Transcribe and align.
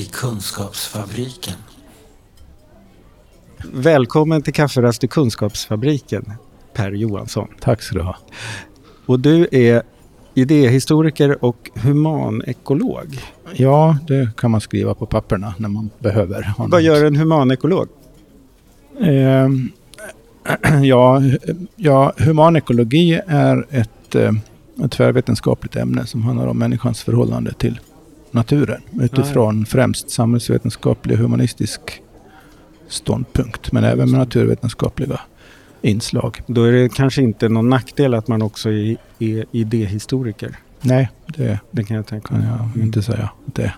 I 0.00 0.04
Kunskapsfabriken. 0.04 1.54
Välkommen 3.72 4.42
till 4.42 4.52
Kafferast 4.52 5.04
i 5.04 5.08
Kunskapsfabriken, 5.08 6.32
Per 6.74 6.92
Johansson. 6.92 7.48
Tack 7.60 7.82
ska 7.82 7.94
du 7.94 8.02
ha. 8.02 8.16
Och 9.06 9.20
du 9.20 9.48
är 9.52 9.82
idéhistoriker 10.34 11.44
och 11.44 11.70
humanekolog. 11.74 13.18
Ja, 13.52 13.98
det 14.06 14.36
kan 14.36 14.50
man 14.50 14.60
skriva 14.60 14.94
på 14.94 15.06
papperna 15.06 15.54
när 15.58 15.68
man 15.68 15.90
behöver. 15.98 16.52
Vad 16.58 16.70
något. 16.70 16.82
gör 16.82 17.04
en 17.04 17.16
humanekolog? 17.16 17.88
Ehm, 19.00 19.70
ja, 20.82 21.22
ja, 21.76 22.12
humanekologi 22.16 23.20
är 23.26 23.66
ett, 23.70 24.14
eh, 24.14 24.32
ett 24.84 24.92
tvärvetenskapligt 24.92 25.76
ämne 25.76 26.06
som 26.06 26.22
handlar 26.22 26.46
om 26.46 26.58
människans 26.58 27.02
förhållande 27.02 27.52
till 27.52 27.80
naturen 28.30 28.80
utifrån 29.00 29.66
främst 29.66 30.10
samhällsvetenskaplig 30.10 31.16
och 31.16 31.22
humanistisk 31.22 31.80
ståndpunkt, 32.88 33.72
men 33.72 33.84
även 33.84 34.10
med 34.10 34.18
naturvetenskapliga 34.18 35.20
inslag. 35.82 36.40
Då 36.46 36.64
är 36.64 36.72
det 36.72 36.88
kanske 36.88 37.22
inte 37.22 37.48
någon 37.48 37.68
nackdel 37.68 38.14
att 38.14 38.28
man 38.28 38.42
också 38.42 38.70
är, 38.70 38.96
är 39.18 39.44
idéhistoriker. 39.52 40.56
Nej, 40.80 41.10
det 41.26 41.60
Det 41.70 41.84
kan 41.84 41.96
jag 41.96 42.06
tänka 42.06 42.28
kan 42.28 42.38
mig. 42.38 42.48
jag 42.74 42.82
inte 42.84 43.02
säga. 43.02 43.30
Det. 43.46 43.72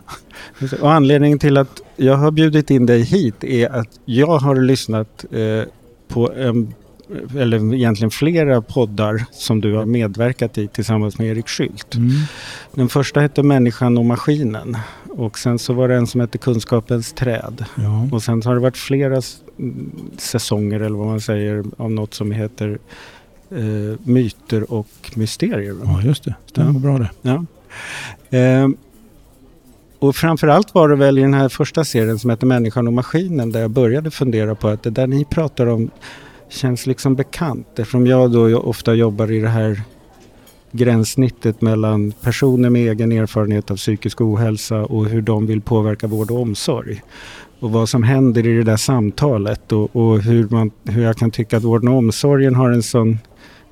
Och 0.80 0.92
anledningen 0.92 1.38
till 1.38 1.56
att 1.56 1.80
jag 1.96 2.16
har 2.16 2.30
bjudit 2.30 2.70
in 2.70 2.86
dig 2.86 3.02
hit 3.02 3.44
är 3.44 3.68
att 3.68 3.88
jag 4.04 4.38
har 4.38 4.56
lyssnat 4.56 5.24
eh, 5.30 5.62
på 6.08 6.32
en, 6.32 6.74
eller 7.38 7.74
egentligen 7.74 8.10
flera 8.10 8.62
poddar 8.62 9.24
som 9.32 9.60
du 9.60 9.74
har 9.74 9.84
medverkat 9.84 10.58
i 10.58 10.68
tillsammans 10.68 11.18
med 11.18 11.26
Erik 11.28 11.48
Schült. 11.48 11.94
Mm. 11.94 12.10
Den 12.74 12.88
första 12.88 13.20
hette 13.20 13.42
Människan 13.42 13.98
och 13.98 14.04
maskinen 14.04 14.76
och 15.08 15.38
sen 15.38 15.58
så 15.58 15.72
var 15.72 15.88
det 15.88 15.94
en 15.94 16.06
som 16.06 16.20
hette 16.20 16.38
Kunskapens 16.38 17.12
träd. 17.12 17.64
Ja. 17.74 18.08
Och 18.12 18.22
sen 18.22 18.42
har 18.44 18.54
det 18.54 18.60
varit 18.60 18.76
flera 18.76 19.22
säsonger 20.18 20.80
eller 20.80 20.96
vad 20.96 21.06
man 21.06 21.20
säger 21.20 21.64
av 21.76 21.90
något 21.90 22.14
som 22.14 22.32
heter 22.32 22.78
eh, 23.50 23.98
Myter 24.04 24.72
och 24.72 24.88
mysterier. 25.14 25.76
ja, 25.84 26.02
just 26.02 26.24
det. 26.24 26.34
Stämmer 26.46 26.72
Ja. 26.72 26.78
bra 26.78 26.98
det. 26.98 27.10
Ja. 27.22 27.44
Ehm, 28.30 28.76
och 29.98 30.16
framförallt 30.16 30.74
var 30.74 30.88
det 30.88 30.96
väl 30.96 31.18
i 31.18 31.22
den 31.22 31.34
här 31.34 31.48
första 31.48 31.84
serien 31.84 32.18
som 32.18 32.30
heter 32.30 32.46
Människan 32.46 32.86
och 32.86 32.92
maskinen 32.92 33.52
där 33.52 33.60
jag 33.60 33.70
började 33.70 34.10
fundera 34.10 34.54
på 34.54 34.68
att 34.68 34.82
det 34.82 34.90
där 34.90 35.06
ni 35.06 35.24
pratar 35.24 35.66
om 35.66 35.90
känns 36.52 36.86
liksom 36.86 37.14
bekant 37.14 37.78
eftersom 37.78 38.06
jag 38.06 38.32
då 38.32 38.58
ofta 38.58 38.94
jobbar 38.94 39.30
i 39.30 39.40
det 39.40 39.48
här 39.48 39.82
gränssnittet 40.72 41.60
mellan 41.60 42.12
personer 42.12 42.70
med 42.70 42.90
egen 42.90 43.12
erfarenhet 43.12 43.70
av 43.70 43.76
psykisk 43.76 44.20
ohälsa 44.20 44.84
och 44.84 45.06
hur 45.06 45.22
de 45.22 45.46
vill 45.46 45.60
påverka 45.60 46.06
vård 46.06 46.30
och 46.30 46.40
omsorg. 46.40 47.02
Och 47.60 47.70
vad 47.70 47.88
som 47.88 48.02
händer 48.02 48.46
i 48.46 48.56
det 48.56 48.62
där 48.62 48.76
samtalet 48.76 49.72
och, 49.72 49.96
och 49.96 50.22
hur, 50.22 50.48
man, 50.48 50.70
hur 50.84 51.02
jag 51.02 51.16
kan 51.16 51.30
tycka 51.30 51.56
att 51.56 51.64
vården 51.64 51.88
och 51.88 51.98
omsorgen 51.98 52.54
har 52.54 52.70
en 52.70 52.82
sån 52.82 53.18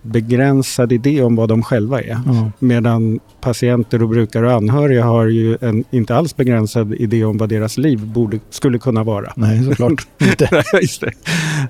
begränsad 0.02 0.92
idé 0.92 1.22
om 1.22 1.36
vad 1.36 1.48
de 1.48 1.62
själva 1.62 2.00
är. 2.00 2.18
Ja. 2.26 2.50
Medan 2.58 3.20
patienter 3.40 4.02
och 4.02 4.08
brukare 4.08 4.46
och 4.46 4.52
anhöriga 4.52 5.04
har 5.04 5.26
ju 5.26 5.58
en 5.60 5.84
inte 5.90 6.14
alls 6.16 6.36
begränsad 6.36 6.94
idé 6.94 7.24
om 7.24 7.38
vad 7.38 7.48
deras 7.48 7.78
liv 7.78 8.06
borde, 8.06 8.38
skulle 8.50 8.78
kunna 8.78 9.04
vara. 9.04 9.32
Nej, 9.36 9.64
såklart 9.64 10.06
inte. 10.20 11.12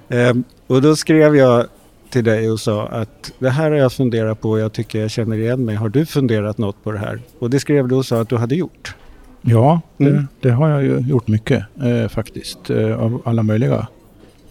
Ehm, 0.09 0.45
och 0.67 0.83
då 0.83 0.97
skrev 0.97 1.37
jag 1.37 1.67
till 2.11 2.25
dig 2.25 2.51
och 2.51 2.61
sa 2.61 2.87
att 2.87 3.33
det 3.39 3.51
här 3.51 3.71
har 3.71 3.79
jag 3.79 3.93
funderat 3.93 4.41
på 4.41 4.51
och 4.51 4.61
jag 4.61 4.73
tycker 4.73 5.01
jag 5.01 5.11
känner 5.11 5.37
igen 5.37 5.65
mig. 5.65 5.75
Har 5.77 5.89
du 5.89 6.07
funderat 6.07 6.59
något 6.59 6.85
på 6.85 6.93
det 6.93 6.99
här? 6.99 7.21
Och 7.39 7.51
det 7.51 7.61
skrev 7.61 7.89
du 7.89 7.95
och 7.95 8.07
sa 8.07 8.21
att 8.21 8.29
du 8.29 8.37
hade 8.37 8.55
gjort. 8.55 8.95
Ja, 9.43 9.81
det, 9.97 10.05
Mm. 10.11 10.27
det 10.41 10.51
har 10.51 10.69
jag 10.69 10.83
ju 10.83 10.99
gjort 10.99 11.29
mycket 11.29 11.65
eh, 11.85 12.09
faktiskt. 12.09 12.71
Eh, 12.71 13.01
av 13.01 13.23
alla 13.25 13.43
möjliga 13.43 13.87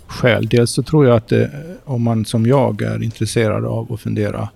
skäl. 0.10 0.48
Dels 0.48 0.72
så 0.72 0.84
tror 0.84 1.06
jag 1.06 1.16
att 1.16 1.28
det, 1.28 1.52
om 1.86 2.04
man 2.04 2.26
som 2.26 2.46
jag 2.46 2.82
är 2.82 3.04
intresserad 3.04 3.66
av 3.66 3.94
att 3.94 4.02
fundera 4.02 4.50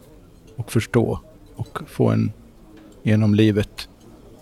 och 0.55 0.71
förstå 0.71 1.19
och 1.55 1.79
få 1.87 2.09
en 2.09 2.31
genom 3.03 3.35
livet 3.35 3.87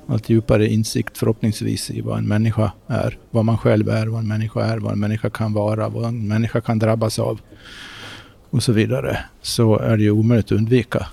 allt 0.08 0.30
djupare 0.30 0.68
insikt 0.68 1.18
förhoppningsvis 1.18 1.90
i 1.90 2.02
vad 2.02 2.18
en 2.18 2.28
människa 2.28 2.72
är. 2.88 3.18
Vad 3.32 3.46
man 3.46 3.58
själv 3.58 3.90
är, 3.90 4.08
vad 4.08 4.20
en 4.20 4.28
människa 4.28 4.64
är, 4.64 4.78
vad 4.78 4.94
en 4.94 5.00
människa 5.00 5.30
kan 5.30 5.54
vara, 5.54 5.90
vad 5.90 6.06
en 6.06 6.28
människa 6.28 6.62
kan 6.62 6.80
drabbas 6.80 7.20
av 7.20 7.40
och 8.50 8.64
så 8.64 8.72
vidare. 8.72 9.18
Så 9.42 9.80
är 9.80 9.98
det 9.98 10.04
ju 10.04 10.12
omöjligt 10.12 10.46
att 10.46 10.52
undvika 10.52 11.08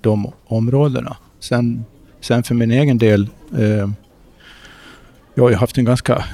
de 0.00 0.32
områdena. 0.44 1.16
Sen, 1.40 1.84
sen 2.20 2.42
för 2.42 2.54
min 2.54 2.70
egen 2.70 2.98
del 2.98 3.28
eh, 3.58 3.90
jag 5.34 5.42
har 5.42 5.50
ju 5.50 5.56
haft 5.56 5.78
en 5.78 5.84
ganska 5.84 6.24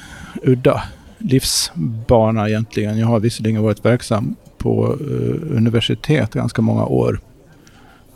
udda 0.42 0.82
livsbana 1.18 2.48
egentligen. 2.48 2.98
Jag 2.98 3.06
har 3.06 3.20
visserligen 3.20 3.62
varit 3.62 3.84
verksam 3.84 4.36
på 4.58 4.96
eh, 5.00 5.56
universitet 5.56 6.34
ganska 6.34 6.62
många 6.62 6.86
år. 6.86 7.20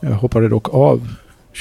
Jag 0.01 0.11
hoppade 0.11 0.49
dock 0.49 0.75
av 0.75 1.09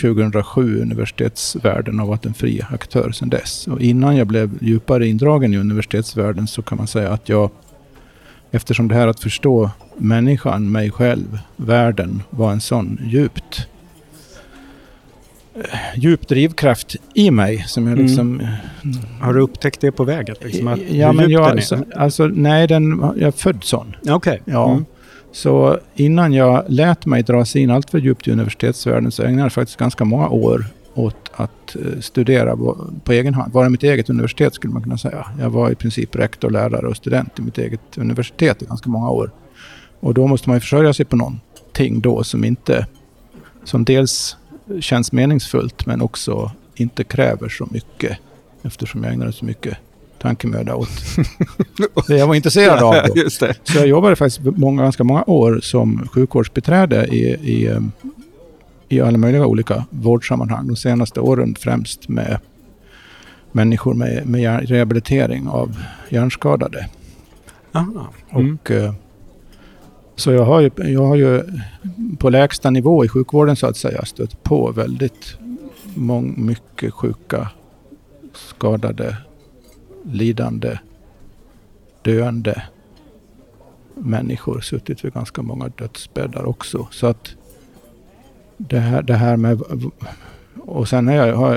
2007 0.02 0.82
universitetsvärlden 0.82 2.00
och 2.00 2.08
varit 2.08 2.26
en 2.26 2.34
fri 2.34 2.62
aktör 2.70 3.12
sedan 3.12 3.30
dess. 3.30 3.68
Och 3.68 3.82
innan 3.82 4.16
jag 4.16 4.28
blev 4.28 4.58
djupare 4.62 5.08
indragen 5.08 5.54
i 5.54 5.58
universitetsvärlden 5.58 6.48
så 6.48 6.62
kan 6.62 6.78
man 6.78 6.88
säga 6.88 7.10
att 7.10 7.30
jag, 7.30 7.50
eftersom 8.52 8.88
det 8.88 8.96
här 8.96 9.08
att 9.08 9.20
förstå 9.20 9.70
människan, 9.98 10.72
mig 10.72 10.92
själv, 10.92 11.40
världen 11.56 12.24
var 12.30 12.52
en 12.52 12.62
sån 12.62 13.00
djupt 13.04 13.68
djup 15.96 16.28
drivkraft 16.28 16.96
i 17.14 17.32
mig 17.32 17.66
som 17.68 17.88
jag 17.88 17.94
Mm. 17.94 18.06
liksom 18.06 18.42
Har 19.22 19.34
du 19.34 19.42
upptäckt 19.42 19.82
det 19.82 19.92
på 19.92 20.04
vägen? 20.04 20.36
Liksom 20.42 20.68
att, 20.68 20.80
ja, 20.90 21.12
men 21.12 21.30
djup 21.30 21.40
den 21.40 21.48
jag, 21.48 21.58
är? 21.58 21.62
så, 21.62 21.84
alltså, 21.96 22.28
nej, 22.28 22.68
den, 22.68 23.00
jag 23.16 23.28
är 23.28 23.32
född 23.32 23.64
sån. 23.64 23.96
Okej. 24.10 24.42
Ja. 24.46 24.72
Mm. 24.72 24.86
Så 25.32 25.80
innan 25.96 26.34
jag 26.34 26.64
lät 26.68 27.06
mig 27.06 27.24
dras 27.24 27.56
in 27.56 27.70
allt 27.72 27.90
för 27.90 27.98
djupt 28.00 28.28
i 28.28 28.32
universitetsvärlden 28.32 29.12
så 29.12 29.24
ägnade 29.24 29.42
jag 29.42 29.54
faktiskt 29.54 29.78
ganska 29.80 30.06
många 30.06 30.30
år 30.30 30.66
åt 30.94 31.32
att 31.34 31.76
eh, 31.76 32.00
studera 32.00 32.58
på, 32.58 32.88
på 33.04 33.12
egen 33.12 33.34
hand. 33.34 33.54
Vara 33.54 33.70
mitt 33.70 33.84
eget 33.84 34.10
universitet 34.10 34.56
skulle 34.56 34.74
man 34.74 34.84
kunna 34.84 34.98
säga. 34.98 35.26
Jag 35.40 35.50
var 35.50 35.72
i 35.72 35.76
princip 35.76 36.16
rektor, 36.16 36.50
lärare 36.50 36.88
och 36.88 36.98
student 36.98 37.40
i 37.40 37.42
mitt 37.42 37.58
eget 37.58 37.98
universitet 37.98 38.62
i 38.62 38.66
ganska 38.66 38.90
många 38.90 39.10
år. 39.10 39.32
Och 40.00 40.14
då 40.14 40.28
måste 40.28 40.50
man 40.50 40.56
ju 40.56 40.60
försörja 40.62 40.94
sig 40.94 41.06
på 41.06 41.16
någonting 41.16 42.02
då 42.02 42.24
som 42.24 42.44
inte, 42.44 42.88
som 43.64 43.84
dels 43.86 44.38
känns 44.80 45.12
meningsfullt 45.12 45.86
men 45.86 46.02
också 46.02 46.52
inte 46.76 47.04
kräver 47.04 47.50
så 47.50 47.68
mycket 47.72 48.18
eftersom 48.64 49.04
jag 49.04 49.14
ägnade 49.14 49.34
så 49.34 49.46
mycket 49.46 49.78
tankemöda 50.22 50.76
åt 50.76 50.90
det 52.08 52.18
jag 52.18 52.28
var 52.28 52.36
intresserad 52.36 52.84
av. 52.84 52.94
Då. 52.94 53.30
Så 53.30 53.78
jag 53.78 53.88
jobbade 53.88 54.16
faktiskt 54.16 54.42
många, 54.44 54.84
ganska 54.84 55.04
många 55.04 55.24
år 55.24 55.60
som 55.64 56.08
sjukvårdsbiträde 56.14 57.06
i, 57.06 57.24
i, 57.30 57.80
i 58.90 59.02
alla 59.02 59.18
möjliga 59.18 59.46
olika 59.46 59.86
vårdsammanhang. 59.90 60.68
De 60.68 60.76
senaste 60.76 61.20
åren 61.20 61.56
främst 61.60 62.10
med 62.10 62.40
människor 63.52 63.94
med, 63.94 64.28
med 64.28 64.70
rehabilitering 64.70 65.48
av 65.48 65.78
hjärnskadade. 66.10 66.90
Aha. 67.72 68.14
Mm. 68.32 68.58
Och, 68.62 68.72
eh, 68.72 68.94
så 70.22 70.32
jag 70.32 70.46
har, 70.46 70.62
ju, 70.62 70.72
jag 70.78 71.06
har 71.06 71.16
ju 71.16 71.44
på 72.18 72.30
lägsta 72.30 72.70
nivå 72.70 73.06
i 73.06 73.08
sjukvården 73.08 73.56
så 73.56 73.68
att 73.68 73.78
säga 73.78 74.06
stött 74.06 74.44
på 74.44 74.72
väldigt 74.72 75.38
mång, 75.96 76.46
mycket 76.46 76.94
sjuka, 76.94 77.50
skadade, 78.34 79.18
lidande, 80.04 80.78
döende 82.02 82.64
människor. 83.96 84.62
Suttit 84.62 85.06
vid 85.06 85.14
ganska 85.14 85.42
många 85.42 85.68
dödsbäddar 85.68 86.46
också. 86.46 86.88
Så 86.92 87.08
att 87.08 87.36
det 88.58 88.80
här, 88.80 89.02
det 89.02 89.14
här 89.14 89.38
med... 89.38 89.62
Och 90.60 90.88
sen 90.90 91.08
har 91.08 91.16
jag, 91.16 91.36
har, 91.36 91.54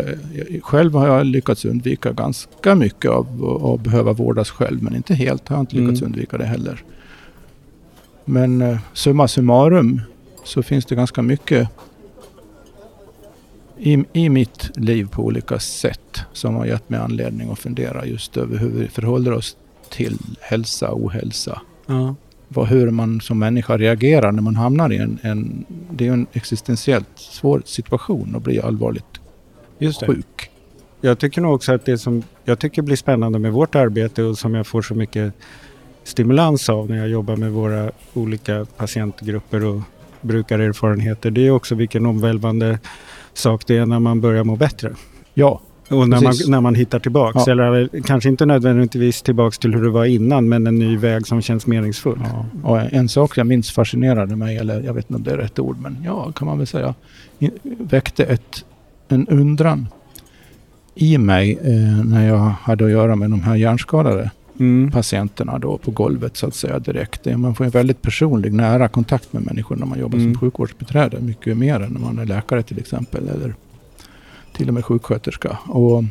jag- 0.50 0.62
själv 0.64 0.94
har 0.94 1.06
jag 1.06 1.26
lyckats 1.26 1.64
undvika 1.64 2.12
ganska 2.12 2.74
mycket 2.74 3.10
av 3.10 3.26
att- 3.44 3.62
att 3.74 3.80
behöva 3.84 4.12
vårdas 4.12 4.50
själv. 4.50 4.82
Men 4.82 4.96
inte 4.96 5.14
helt 5.14 5.48
har 5.48 5.56
jag 5.56 5.62
inte 5.62 5.76
lyckats 5.76 6.00
Mm. 6.00 6.12
undvika 6.12 6.38
det 6.38 6.44
heller. 6.44 6.82
Men 8.24 8.62
eh, 8.62 8.78
summa 8.92 9.28
summarum 9.28 10.00
så 10.44 10.62
finns 10.62 10.84
det 10.84 10.94
ganska 10.94 11.22
mycket 11.22 11.68
i, 13.78 14.04
i 14.12 14.28
mitt 14.28 14.70
liv 14.74 15.08
på 15.10 15.22
olika 15.22 15.58
sätt 15.58 16.20
som 16.32 16.54
har 16.54 16.66
gett 16.66 16.90
mig 16.90 17.00
anledning 17.00 17.52
att 17.52 17.58
fundera 17.58 18.06
just 18.06 18.36
över 18.36 18.58
hur 18.58 18.68
vi 18.68 18.88
förhåller 18.88 19.32
oss 19.32 19.56
till 19.90 20.18
hälsa 20.40 20.90
och 20.90 21.04
ohälsa. 21.04 21.60
Ja. 21.86 22.14
Vad, 22.48 22.66
hur 22.66 22.90
man 22.90 23.20
som 23.20 23.38
människa 23.38 23.78
reagerar 23.78 24.32
när 24.32 24.42
man 24.42 24.56
hamnar 24.56 24.92
i 24.92 24.96
en, 24.96 25.18
en... 25.22 25.64
Det 25.90 26.08
är 26.08 26.12
en 26.12 26.26
existentiellt 26.32 27.08
svår 27.14 27.62
situation 27.64 28.36
att 28.36 28.42
bli 28.42 28.60
allvarligt 28.60 29.20
sjuk. 30.06 30.50
Jag 31.00 31.18
tycker 31.18 31.40
nog 31.40 31.54
också 31.54 31.72
att 31.72 31.84
det 31.84 31.98
som 31.98 32.22
jag 32.44 32.58
tycker 32.58 32.82
blir 32.82 32.96
spännande 32.96 33.38
med 33.38 33.52
vårt 33.52 33.74
arbete 33.74 34.22
och 34.22 34.38
som 34.38 34.54
jag 34.54 34.66
får 34.66 34.82
så 34.82 34.94
mycket 34.94 35.34
stimulans 36.04 36.68
av 36.68 36.90
när 36.90 36.96
jag 36.96 37.08
jobbar 37.08 37.36
med 37.36 37.52
våra 37.52 37.90
olika 38.14 38.66
patientgrupper 38.76 39.64
och 39.64 39.80
brukarerfarenheter. 40.20 41.30
Det 41.30 41.46
är 41.46 41.50
också 41.50 41.74
vilken 41.74 42.06
omvälvande 42.06 42.78
sak 43.34 43.66
det 43.66 43.76
är 43.76 43.86
när 43.86 44.00
man 44.00 44.20
börjar 44.20 44.44
må 44.44 44.56
bättre. 44.56 44.90
Ja, 45.34 45.60
Och 45.88 46.08
när 46.08 46.20
man, 46.20 46.34
när 46.46 46.60
man 46.60 46.74
hittar 46.74 46.98
tillbaks. 46.98 47.46
Ja. 47.46 47.52
Eller 47.52 48.02
kanske 48.04 48.28
inte 48.28 48.46
nödvändigtvis 48.46 49.22
tillbaks 49.22 49.58
till 49.58 49.74
hur 49.74 49.82
det 49.82 49.90
var 49.90 50.04
innan, 50.04 50.48
men 50.48 50.66
en 50.66 50.78
ny 50.78 50.96
väg 50.96 51.26
som 51.26 51.42
känns 51.42 51.66
meningsfull. 51.66 52.18
Ja. 52.22 52.46
Och 52.62 52.92
en 52.92 53.08
sak 53.08 53.38
jag 53.38 53.46
minns 53.46 53.72
fascinerade 53.72 54.36
mig, 54.36 54.56
eller 54.56 54.82
jag 54.82 54.94
vet 54.94 55.04
inte 55.10 55.14
om 55.16 55.22
det 55.22 55.30
är 55.30 55.36
rätt 55.36 55.58
ord, 55.58 55.76
men 55.80 55.98
ja, 56.04 56.32
kan 56.32 56.46
man 56.46 56.58
väl 56.58 56.66
säga, 56.66 56.94
väckte 57.62 58.24
ett, 58.24 58.64
en 59.08 59.28
undran 59.28 59.88
i 60.94 61.18
mig 61.18 61.58
eh, 61.62 62.04
när 62.04 62.28
jag 62.28 62.38
hade 62.38 62.84
att 62.84 62.90
göra 62.90 63.16
med 63.16 63.30
de 63.30 63.42
här 63.42 63.56
hjärnskadade 63.56 64.30
Mm. 64.60 64.90
patienterna 64.90 65.58
då 65.58 65.78
på 65.78 65.90
golvet 65.90 66.36
så 66.36 66.46
att 66.46 66.54
säga 66.54 66.78
direkt. 66.78 67.24
Man 67.36 67.54
får 67.54 67.64
en 67.64 67.70
väldigt 67.70 68.02
personlig, 68.02 68.52
nära 68.52 68.88
kontakt 68.88 69.32
med 69.32 69.46
människor 69.46 69.76
när 69.76 69.86
man 69.86 69.98
jobbar 69.98 70.18
Mm. 70.18 70.32
som 70.34 70.40
sjukvårdsbiträde. 70.40 71.20
Mycket 71.20 71.56
mer 71.56 71.80
än 71.80 71.92
när 71.92 72.00
man 72.00 72.18
är 72.18 72.24
läkare 72.26 72.62
till 72.62 72.78
exempel. 72.78 73.28
Eller 73.28 73.54
till 74.52 74.68
och 74.68 74.74
med 74.74 74.84
sjuksköterska. 74.84 75.58
Och 75.66 76.04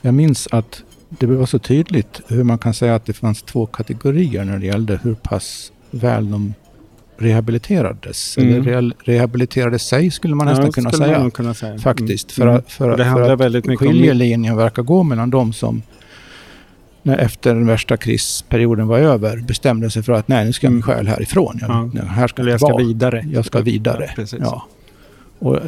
jag 0.00 0.14
minns 0.14 0.48
att 0.50 0.82
det 1.08 1.26
var 1.26 1.46
så 1.46 1.58
tydligt 1.58 2.20
hur 2.28 2.44
man 2.44 2.58
kan 2.58 2.74
säga 2.74 2.94
att 2.94 3.06
det 3.06 3.12
fanns 3.12 3.42
två 3.42 3.66
kategorier 3.66 4.44
när 4.44 4.58
det 4.58 4.66
gällde 4.66 5.00
hur 5.02 5.14
pass 5.14 5.72
väl 5.90 6.30
de 6.30 6.54
rehabiliterades. 7.16 8.38
Mm. 8.38 8.68
Eller 8.68 8.94
rehabiliterade 9.04 9.78
sig 9.78 10.10
skulle 10.10 10.34
man 10.34 10.46
nästan 10.46 10.64
Ja, 10.66 10.72
kunna 10.72 10.90
säga. 10.92 11.18
man 11.20 11.30
kunna 11.30 11.54
säga. 11.54 11.78
Faktiskt. 11.78 12.38
Mm. 12.38 12.48
För, 12.52 12.58
att, 12.58 12.72
för, 12.72 12.96
Det 12.96 13.06
att- 13.06 13.12
för 13.12 13.30
att 13.32 13.40
väldigt 13.40 13.66
mycket 13.66 13.86
om... 13.86 13.92
skiljelinjen 13.92 14.56
verkar 14.56 14.82
gå 14.82 15.02
mellan 15.02 15.30
de 15.30 15.52
som 15.52 15.82
när 17.06 17.18
efter 17.18 17.54
den 17.54 17.66
värsta 17.66 17.96
krisperioden 17.96 18.86
var 18.86 18.98
över 18.98 19.36
bestämde 19.36 19.90
sig 19.90 20.02
för 20.02 20.12
att 20.12 20.28
nej, 20.28 20.44
nu 20.44 20.52
ska 20.52 20.66
Mm. 20.66 20.74
min 20.74 20.82
själ 20.82 21.08
härifrån. 21.08 21.58
Jag, 21.60 21.70
Ja. 21.70 21.90
nej, 21.94 22.02
här 22.06 22.28
ska 22.28 22.42
Eller 22.42 22.50
jag 22.52 22.60
ska 22.60 22.72
vara. 22.72 22.84
vidare. 22.84 23.24
Jag 23.32 23.44
ska 23.44 23.60
vidare. 23.60 24.10
Ja. 24.16 24.24
Ja. 24.40 24.66
Och 25.38 25.56
eh, 25.56 25.62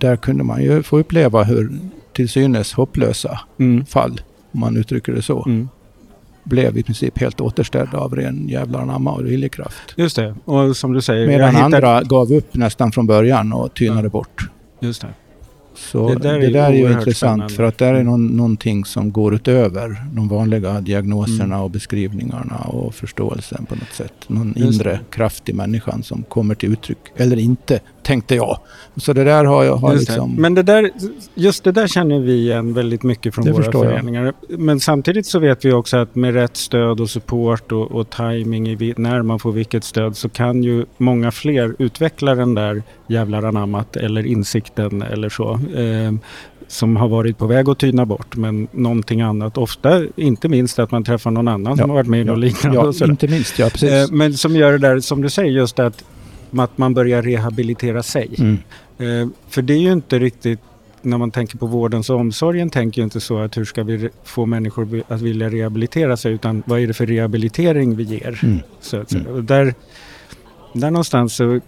där 0.00 0.16
kunde 0.16 0.44
man 0.44 0.62
ju 0.62 0.82
få 0.82 0.98
uppleva 0.98 1.42
hur 1.44 1.78
till 2.12 2.28
synes 2.28 2.72
hopplösa 2.72 3.40
Mm. 3.58 3.86
fall, 3.86 4.20
om 4.52 4.60
man 4.60 4.76
uttrycker 4.76 5.12
det 5.12 5.22
så, 5.22 5.44
Mm. 5.46 5.68
blev 6.44 6.78
i 6.78 6.82
princip 6.82 7.18
helt 7.18 7.40
återställda 7.40 7.98
av 7.98 8.16
ren 8.16 8.48
jävlar 8.48 8.80
anamma 8.80 9.12
och 9.12 9.26
viljekraft. 9.26 9.94
Just 9.96 10.16
det. 10.16 10.34
Och 10.44 10.76
som 10.76 10.92
du 10.92 11.00
säger, 11.00 11.26
Medan 11.26 11.50
hittar- 11.50 11.64
andra 11.64 12.02
gav 12.02 12.32
upp 12.32 12.54
nästan 12.54 12.92
från 12.92 13.06
början 13.06 13.52
och 13.52 13.74
tynade 13.74 14.02
Ja. 14.02 14.08
bort. 14.08 14.48
Just 14.80 15.00
det. 15.02 15.08
Så 15.80 16.08
Det 16.08 16.14
det 16.14 16.20
där 16.28 16.38
där 16.50 16.60
är 16.60 16.68
är, 16.68 16.72
ju 16.72 16.92
intressant 16.92 17.14
spännande. 17.32 17.54
för 17.54 17.62
att 17.62 17.78
det 17.78 17.86
är 17.86 18.02
någon, 18.02 18.26
någonting 18.26 18.84
som 18.84 19.12
går 19.12 19.34
utöver 19.34 20.04
de 20.12 20.28
vanliga 20.28 20.80
diagnoserna 20.80 21.44
Mm. 21.44 21.60
och 21.60 21.70
beskrivningarna 21.70 22.56
och 22.56 22.94
förståelsen 22.94 23.66
på 23.66 23.74
något 23.74 23.92
sätt. 23.92 24.12
Någon 24.26 24.54
Just 24.56 24.80
inre 24.80 25.00
kraft 25.10 25.48
i 25.48 25.52
människan 25.52 26.02
som 26.02 26.22
kommer 26.22 26.54
till 26.54 26.72
uttryck. 26.72 26.98
Eller 27.16 27.38
inte, 27.38 27.80
tänkte 28.02 28.34
jag. 28.34 28.58
Så 28.96 29.12
det 29.12 29.24
där 29.24 29.44
har 29.44 29.64
jag 29.64 29.76
har 29.76 29.94
liksom... 29.94 30.34
Men 30.34 30.54
det 30.54 30.62
där, 30.62 30.90
just 31.34 31.64
det 31.64 31.72
där 31.72 31.86
känner 31.86 32.18
vi 32.20 32.32
igen 32.34 32.74
väldigt 32.74 33.02
mycket 33.02 33.34
från 33.34 33.44
Det 33.44 33.52
våra 33.52 33.62
förstår 33.62 33.84
jag. 33.84 33.92
föreningar. 33.92 34.32
Men 34.48 34.80
samtidigt 34.80 35.26
så 35.26 35.38
vet 35.38 35.64
vi 35.64 35.72
också 35.72 35.96
att 35.96 36.14
med 36.14 36.34
rätt 36.34 36.56
stöd 36.56 37.00
och 37.00 37.10
support 37.10 37.72
och, 37.72 37.92
och 37.92 38.10
timing 38.10 38.68
i 38.68 38.94
när 38.96 39.22
man 39.22 39.38
får 39.38 39.52
vilket 39.52 39.84
stöd 39.84 40.16
så 40.16 40.28
kan 40.28 40.62
ju 40.62 40.84
många 40.96 41.30
fler 41.30 41.74
utveckla 41.78 42.34
den 42.34 42.54
där 42.54 42.82
jävlar 43.06 43.42
anammat 43.42 43.96
eller 43.96 44.26
insikten 44.26 45.02
eller 45.02 45.28
så. 45.28 45.52
Eh, 45.52 46.12
som 46.68 46.96
har 46.96 47.08
varit 47.08 47.38
på 47.38 47.46
väg 47.46 47.68
att 47.68 47.78
tyna 47.78 48.06
bort 48.06 48.36
men 48.36 48.68
någonting 48.72 49.20
annat. 49.20 49.58
Ofta 49.58 50.02
inte 50.16 50.48
minst 50.48 50.78
att 50.78 50.90
man 50.90 51.04
träffar 51.04 51.30
någon 51.30 51.48
annan 51.48 51.76
som 51.76 51.82
Ja, 51.82 51.86
har 51.86 51.94
varit 51.94 52.08
med 52.08 52.20
i 52.20 52.24
något 52.24 52.38
liknande. 52.38 52.92
ja, 53.00 53.06
inte 53.06 53.28
minst. 53.28 53.58
Ja, 53.58 53.68
precis. 53.70 53.90
Eh, 53.90 54.06
men 54.10 54.34
som 54.34 54.56
gör 54.56 54.72
det 54.72 54.78
där 54.78 55.00
som 55.00 55.22
du 55.22 55.30
säger 55.30 55.50
just 55.50 55.78
att, 55.78 56.04
att 56.58 56.78
man 56.78 56.94
börjar 56.94 57.22
rehabilitera 57.22 58.02
sig. 58.02 58.30
Mm. 58.38 58.58
Eh, 58.98 59.28
för 59.48 59.62
det 59.62 59.74
är 59.74 59.78
ju 59.78 59.92
inte 59.92 60.18
riktigt, 60.18 60.60
när 61.02 61.18
man 61.18 61.30
tänker 61.30 61.58
på 61.58 61.66
vårdens 61.66 62.10
och 62.10 62.16
omsorgen, 62.16 62.70
tänker 62.70 63.00
ju 63.00 63.04
inte 63.04 63.20
så 63.20 63.38
att 63.38 63.56
hur 63.56 63.64
ska 63.64 63.82
vi 63.82 64.08
få 64.24 64.46
människor 64.46 65.02
att 65.08 65.20
vilja 65.20 65.48
rehabilitera 65.50 66.16
sig, 66.16 66.32
utan 66.32 66.62
vad 66.66 66.80
är 66.80 66.86
det 66.86 66.94
för 66.94 67.06
rehabilitering 67.06 67.96
vi 67.96 68.02
ger? 68.02 68.40
Mm. 68.42 68.58
Så 68.80 69.00
att 69.00 69.10
säga. 69.10 69.22
Mm. 69.22 69.34
Och 69.34 69.44
där, 69.44 69.74
där 70.72 70.90
någonstans 70.90 71.34
så 71.34 71.60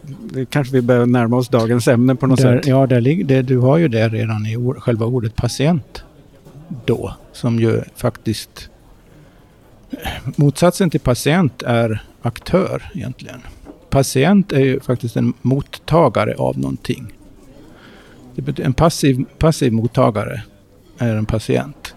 kanske 0.50 0.72
vi 0.74 0.82
börjar 0.82 1.06
närma 1.06 1.36
oss 1.36 1.48
dagens 1.48 1.88
ämne 1.88 2.14
på 2.14 2.26
något 2.26 2.42
Där, 2.42 2.56
sätt. 2.56 2.66
ja, 2.66 2.86
där, 2.86 3.00
ligger- 3.00 3.24
det, 3.24 3.42
du 3.42 3.58
har 3.58 3.78
ju 3.78 3.88
det 3.88 4.08
redan 4.08 4.46
i 4.46 4.56
ord, 4.56 4.76
själva 4.78 5.06
ordet 5.06 5.36
patient 5.36 6.02
då. 6.84 7.14
Som 7.32 7.60
ju 7.60 7.80
faktiskt... 7.96 8.68
Motsatsen 10.36 10.90
till 10.90 11.00
patient 11.00 11.62
är 11.62 12.02
aktör 12.22 12.90
egentligen. 12.94 13.40
Patient 13.92 14.52
är 14.52 14.60
ju 14.60 14.80
faktiskt 14.80 15.16
en 15.16 15.32
mottagare 15.42 16.34
av 16.34 16.58
någonting. 16.58 17.12
En 18.56 18.72
passiv, 18.72 19.24
passiv 19.38 19.72
mottagare 19.72 20.42
är 20.98 21.14
en 21.16 21.26
patient. 21.26 21.94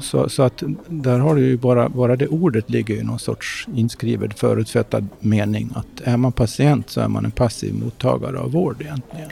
Så, 0.00 0.28
så 0.28 0.42
att 0.42 0.62
där 0.88 1.18
har 1.18 1.34
du 1.34 1.46
ju 1.46 1.56
bara, 1.56 1.88
bara 1.88 2.16
det 2.16 2.28
ordet 2.28 2.70
ligger 2.70 2.94
i 2.94 3.02
någon 3.02 3.18
sorts 3.18 3.68
inskriven 3.74 4.30
förutfattad 4.30 5.08
mening. 5.20 5.70
Att 5.74 6.00
är 6.04 6.16
man 6.16 6.32
patient 6.32 6.90
så 6.90 7.00
är 7.00 7.08
man 7.08 7.24
en 7.24 7.30
passiv 7.30 7.74
mottagare 7.74 8.38
av 8.38 8.52
vård 8.52 8.76
egentligen. 8.80 9.30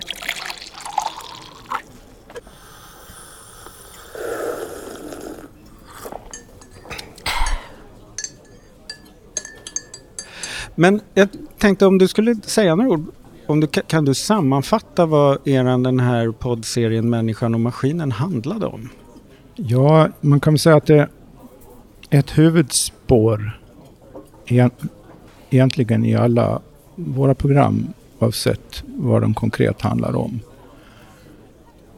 Men 10.81 11.01
jag 11.15 11.29
tänkte 11.59 11.87
om 11.87 11.99
du 11.99 12.09
skulle 12.09 12.35
säga 12.35 12.75
några 12.75 12.91
ord, 12.91 13.05
om 13.47 13.61
du, 13.61 13.67
kan 13.67 14.05
du 14.05 14.15
sammanfatta 14.15 15.07
vad 15.07 15.49
eran 15.49 15.83
den 15.83 16.01
här 16.01 16.31
poddserien 16.31 17.11
Människan 17.11 17.55
och 17.55 17.61
maskinen 17.61 18.13
handlade 18.13 18.67
om? 18.67 18.89
Ja, 19.55 20.09
man 20.21 20.41
kan 20.41 20.53
väl 20.53 20.59
säga 20.59 20.77
att 20.77 20.87
det 20.87 21.09
är 22.11 22.19
ett 22.19 22.39
huvudspår 22.39 23.61
egentligen 25.51 26.05
i 26.05 26.15
alla 26.15 26.61
våra 26.95 27.35
program 27.35 27.87
oavsett 28.19 28.85
vad 28.87 29.23
de 29.23 29.35
konkret 29.35 29.83
handlar 29.83 30.17
om. 30.17 30.41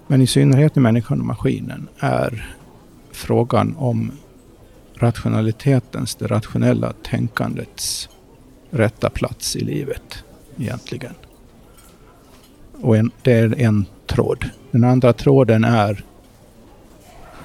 Men 0.06 0.20
i 0.20 0.26
synnerhet 0.26 0.76
i 0.76 0.80
Människan 0.80 1.20
och 1.20 1.26
maskinen 1.26 1.88
är 1.98 2.56
frågan 3.12 3.74
om 3.78 4.12
rationalitetens, 4.94 6.14
det 6.14 6.26
rationella 6.26 6.92
tänkandets 7.02 8.08
rätta 8.72 9.10
plats 9.10 9.56
i 9.56 9.60
livet 9.64 10.24
egentligen. 10.58 11.12
Och 12.80 12.96
en, 12.96 13.10
det 13.22 13.32
är 13.32 13.60
en 13.60 13.86
tråd. 14.06 14.44
Den 14.70 14.84
andra 14.84 15.12
tråden 15.12 15.64
är 15.64 16.04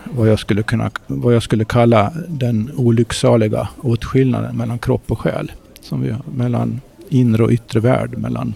vad 0.03 0.29
jag 0.29 0.39
skulle, 0.39 0.63
kunna, 0.63 0.91
vad 1.07 1.35
jag 1.35 1.43
skulle 1.43 1.65
kalla 1.65 2.13
den 2.27 2.71
olycksaliga 2.75 3.69
åtskillnaden 3.81 4.57
mellan 4.57 4.79
kropp 4.79 5.11
och 5.11 5.19
själ. 5.19 5.51
Som 5.81 6.01
vi, 6.01 6.15
mellan 6.35 6.81
inre 7.09 7.43
och 7.43 7.51
yttre 7.51 7.79
värld, 7.79 8.17
mellan 8.17 8.53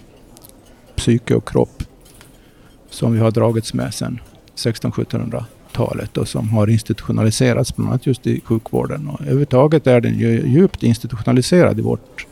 psyke 0.96 1.34
och 1.34 1.48
kropp. 1.48 1.82
Som 2.90 3.12
vi 3.12 3.18
har 3.18 3.30
dragits 3.30 3.74
med 3.74 3.94
sedan 3.94 4.20
1600-1700-talet 4.56 6.16
och 6.16 6.28
som 6.28 6.48
har 6.48 6.70
institutionaliserats 6.70 7.76
bland 7.76 7.90
annat 7.90 8.06
just 8.06 8.26
i 8.26 8.40
sjukvården. 8.44 9.08
Och 9.08 9.20
överhuvudtaget 9.20 9.86
är 9.86 10.00
den 10.00 10.18
ju 10.18 10.48
djupt 10.48 10.82
institutionaliserad 10.82 11.78
i 11.78 11.82
vårt 11.82 12.26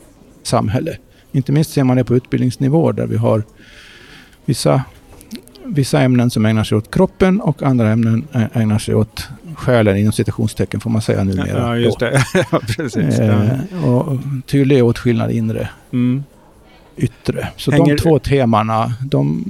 samhälle. 0.47 0.97
Inte 1.33 1.53
minst 1.53 1.71
ser 1.73 1.85
man 1.85 1.97
det 1.97 2.05
på 2.05 2.17
utbildningsnivå 2.17 2.93
där 2.93 3.07
vi 3.07 3.17
har 3.17 3.43
vissa 4.45 4.83
vissa 5.65 6.01
ämnen 6.01 6.31
som 6.31 6.47
ägnar 6.47 6.65
sig 6.65 6.79
åt 6.79 6.91
kroppen 6.91 7.41
och 7.41 7.63
andra 7.63 7.91
ämnen 7.91 8.29
ägnar 8.53 8.79
sig 8.79 8.95
åt 8.95 9.29
själen 9.55 9.97
inom 9.97 10.13
citationstecken 10.13 10.81
får 10.81 10.91
man 10.91 11.03
säga 11.03 11.25
numera. 11.25 11.59
Ja, 11.59 11.77
just 11.77 11.99
det. 11.99 12.25
ja, 12.53 12.61
precis. 12.77 13.19
Eh, 13.19 13.85
och 13.85 14.19
tydlig 14.47 14.85
åtskillnad 14.85 15.31
inre, 15.31 15.69
Mm. 15.93 16.25
yttre. 16.97 17.49
Så 17.57 17.71
Hänger- 17.71 17.97
de 17.97 18.03
två 18.03 18.19
temana, 18.19 18.93
de 19.01 19.45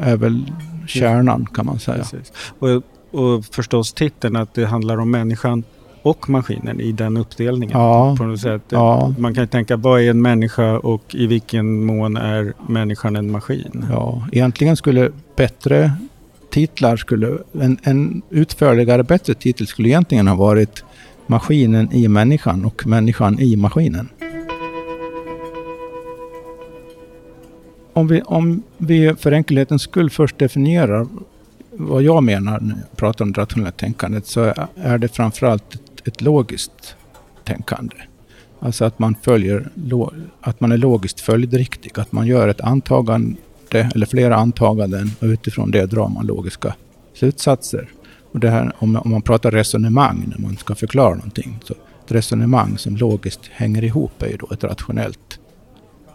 är 0.00 0.16
väl 0.16 0.52
kärnan 0.86 1.46
kan 1.54 1.66
man 1.66 1.78
säga. 1.78 1.98
Precis. 1.98 2.32
Och, 2.58 2.82
och 3.20 3.44
förstås 3.44 3.92
titeln 3.92 4.36
att 4.36 4.54
det 4.54 4.64
handlar 4.66 4.98
om 5.00 5.10
människan 5.10 5.64
och 6.08 6.28
maskinen 6.30 6.80
i 6.80 6.92
den 6.92 7.16
uppdelningen. 7.16 7.78
Ja, 7.78 8.14
På 8.18 8.24
något 8.24 8.40
sätt. 8.40 8.62
ja, 8.68 9.14
Man 9.18 9.34
kan 9.34 9.42
ju 9.42 9.48
tänka, 9.48 9.76
vad 9.76 10.00
är 10.00 10.10
en 10.10 10.22
människa 10.22 10.78
och 10.78 11.14
i 11.14 11.26
vilken 11.26 11.84
mån 11.84 12.16
är 12.16 12.52
människan 12.68 13.16
en 13.16 13.30
maskin? 13.30 13.84
ja. 13.90 14.22
Egentligen 14.32 14.76
skulle 14.76 15.10
bättre 15.36 15.92
titlar 16.50 16.96
skulle, 16.96 17.38
en, 17.60 17.78
en 17.82 18.22
utförligare, 18.30 19.02
bättre 19.02 19.34
titel 19.34 19.66
skulle 19.66 19.88
egentligen 19.88 20.28
ha 20.28 20.34
varit 20.36 20.84
Maskinen 21.26 21.92
i 21.92 22.08
människan 22.08 22.64
och 22.64 22.86
människan 22.86 23.40
i 23.40 23.56
maskinen. 23.56 24.08
Om 27.92 28.08
vi, 28.08 28.22
om 28.22 28.62
vi 28.76 29.14
för 29.18 29.32
enkelhetens 29.32 29.82
skull 29.82 30.10
först 30.10 30.38
definierar 30.38 31.06
vad 31.70 32.02
jag 32.02 32.22
menar 32.22 32.60
när 32.60 32.74
jag 32.74 32.96
pratar 32.96 33.24
om 33.24 33.32
det 33.32 33.40
rationella 33.40 33.70
tänkandet 33.70 34.26
så 34.26 34.54
är 34.74 34.98
det 34.98 35.08
framförallt 35.08 35.80
ett, 35.98 36.08
ett 36.08 36.20
logiskt 36.20 36.96
tänkande. 37.44 37.96
Alltså 38.60 38.84
att 38.84 38.98
man 38.98 39.16
följer, 39.22 39.70
att 40.40 40.60
man 40.60 40.72
är 40.72 40.76
logiskt 40.76 41.20
följdriktig, 41.20 41.98
att 41.98 42.12
man 42.12 42.26
gör 42.26 42.48
ett 42.48 42.60
antagande 42.60 43.36
eller 43.70 44.06
flera 44.06 44.36
antaganden 44.36 45.10
och 45.20 45.26
utifrån 45.26 45.70
det 45.70 45.86
drar 45.86 46.08
man 46.08 46.26
logiska 46.26 46.74
slutsatser. 47.14 47.88
Och 48.32 48.40
det 48.40 48.50
här, 48.50 48.72
om, 48.78 48.96
om 48.96 49.10
man 49.10 49.22
pratar 49.22 49.50
resonemang 49.50 50.24
när 50.26 50.38
man 50.38 50.56
ska 50.56 50.74
förklara 50.74 51.14
någonting. 51.14 51.58
Så 51.64 51.72
ett 51.72 52.12
resonemang 52.12 52.78
som 52.78 52.96
logiskt 52.96 53.46
hänger 53.52 53.84
ihop 53.84 54.22
är 54.22 54.28
ju 54.28 54.36
då 54.36 54.48
ett 54.52 54.64
rationellt 54.64 55.38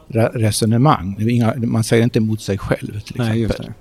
re 0.07 0.29
resonemang. 0.33 1.15
Inga, 1.19 1.53
man 1.55 1.83
säger 1.83 2.03
inte 2.03 2.19
emot 2.19 2.41
sig 2.41 2.57
själv 2.57 2.99
till 2.99 3.21
exempel. 3.21 3.55
Nej, 3.59 3.73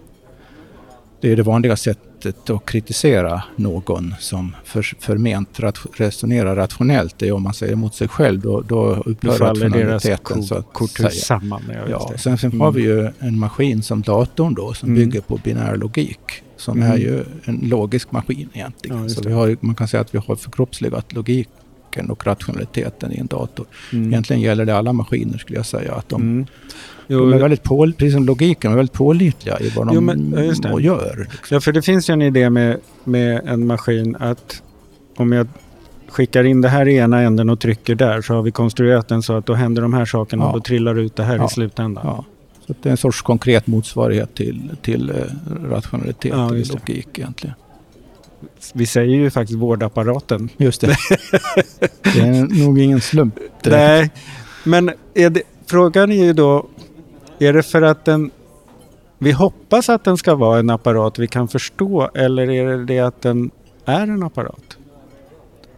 det. 1.23 1.33
är 1.33 1.37
det 1.37 1.43
vanliga 1.43 1.77
sättet 1.77 2.51
att 2.51 2.67
kritisera 2.67 3.43
någon 3.57 4.15
som 4.21 4.57
för, 4.65 4.83
förment 5.01 5.61
resonerar 5.95 6.57
rationellt. 6.57 7.15
Det 7.19 7.29
är 7.29 7.33
om 7.33 7.43
man 7.43 7.55
säger 7.55 7.73
emot 7.73 7.95
sig 7.95 8.09
själv, 8.09 8.41
då, 8.41 8.61
då 8.61 9.03
upphör 9.07 9.39
rationaliteten. 9.39 10.43
Så 10.43 10.55
att 10.55 10.73
korthus 10.73 11.25
samman. 11.25 11.63
Ja, 11.91 12.13
sen, 12.17 12.39
sen 12.39 12.51
mm. 12.51 12.61
har 12.61 12.73
vi 12.73 12.83
ju 12.83 13.11
en 13.19 13.39
maskin 13.39 13.83
som 13.83 14.03
datorn 14.03 14.55
då, 14.55 14.75
som 14.75 14.89
mm. 14.89 15.01
bygger 15.01 15.21
på 15.21 15.41
binär 15.45 15.77
logik. 15.77 16.19
Som 16.57 16.83
mm. 16.83 16.93
är 16.93 16.97
ju 16.97 17.25
en 17.45 17.61
logisk 17.63 18.13
maskin 18.13 18.49
egentligen. 18.53 19.03
Ja, 19.03 19.09
så 19.09 19.23
vi 19.29 19.33
har, 19.33 19.57
man 19.61 19.75
kan 19.75 19.89
säga 19.89 20.01
att 20.01 20.15
vi 20.15 20.19
har 20.19 20.37
förkroppsligat 20.37 21.13
logik 21.13 21.49
logiken 21.93 22.11
och 22.11 22.27
rationaliteten 22.27 23.13
i 23.13 23.19
en 23.19 23.27
dator. 23.27 23.67
Mm. 23.93 24.09
Egentligen 24.09 24.43
gäller 24.43 24.65
det 24.65 24.77
alla 24.77 24.93
maskiner 24.93 25.39
skulle 25.39 25.59
jag 25.59 25.67
säga. 25.67 25.95
Att 25.95 26.09
de, 26.09 26.23
mm. 26.23 26.47
jo, 27.09 27.19
de 27.19 27.33
är 27.33 27.39
väldigt 27.39 27.63
på, 27.63 27.93
precis 27.99 28.15
som 28.15 28.25
logiken, 28.25 28.73
är 28.73 28.77
väldigt 28.77 28.93
pålitliga 28.93 29.61
i 29.61 29.71
vad 29.77 29.87
de 29.87 29.95
jo, 29.95 30.01
men, 30.01 30.31
gör. 30.81 31.29
Liksom. 31.31 31.55
Ja, 31.55 31.61
för 31.61 31.73
det 31.73 31.83
finns 31.83 32.11
ju 32.11 32.13
en 32.13 32.23
idé 32.23 32.51
med, 32.51 32.81
med 33.05 33.41
en 33.47 33.67
maskin 33.67 34.17
att 34.21 34.63
om 35.17 35.33
jag 35.33 35.47
skickar 36.09 36.45
in 36.45 36.61
det 36.61 36.69
här 36.69 36.89
i 36.89 36.97
ena 36.97 37.21
änden 37.21 37.51
och 37.51 37.61
trycker 37.61 37.95
där 37.95 38.23
så 38.23 38.35
har 38.35 38.43
vi 38.43 38.51
konstruerat 38.51 39.09
den 39.09 39.23
så 39.23 39.37
att 39.37 39.47
då 39.47 39.55
händer 39.55 39.83
de 39.83 39.95
här 39.95 40.05
sakerna 40.05 40.45
ja. 40.45 40.49
och 40.49 40.59
då 40.59 40.63
trillar 40.63 40.99
ut 40.99 41.17
det 41.17 41.25
här 41.25 41.37
ja. 41.37 41.47
i 41.47 41.49
slutändan. 41.49 42.05
Ja. 42.07 42.25
Så 42.67 42.75
det 42.83 42.89
är 42.89 42.91
en 42.91 42.97
sorts 42.97 43.23
konkret 43.23 43.67
motsvarighet 43.67 44.35
till, 44.35 44.71
till 44.83 45.11
uh, 45.11 45.17
rationalitet 45.71 46.33
ja, 46.37 46.45
och 46.45 46.53
logik 46.53 47.19
egentligen. 47.19 47.55
Vi 48.75 48.87
säger 48.87 49.17
ju 49.17 49.31
faktiskt 49.31 49.59
vårdapparaten. 49.59 50.49
Just 50.57 50.81
det. 50.81 50.87
det 52.03 52.21
är 52.21 52.65
nog 52.65 52.79
ingen 52.79 53.01
slump. 53.01 53.35
Direkt. 53.37 53.65
Nej, 53.65 54.11
men 54.65 54.91
är 55.15 55.31
det, 55.31 55.43
frågan 55.67 56.13
är 56.13 56.25
ju 56.25 56.33
då, 56.33 56.67
är 57.39 57.53
det 57.53 57.63
för 57.63 57.83
att 57.83 58.05
den 58.05 58.31
vi 59.19 59.33
hoppas 59.33 59.89
att 59.89 60.05
den 60.05 60.17
ska 60.17 60.35
vara 60.35 60.59
en 60.59 60.71
apparat 60.71 61.19
vi 61.19 61.27
kan 61.27 61.49
förstå 61.49 62.11
eller 62.15 62.51
är 62.51 62.79
det 62.79 62.85
det 62.85 62.99
att 62.99 63.23
den 63.23 63.51
är 63.85 64.03
en 64.03 64.23
apparat? 64.23 64.77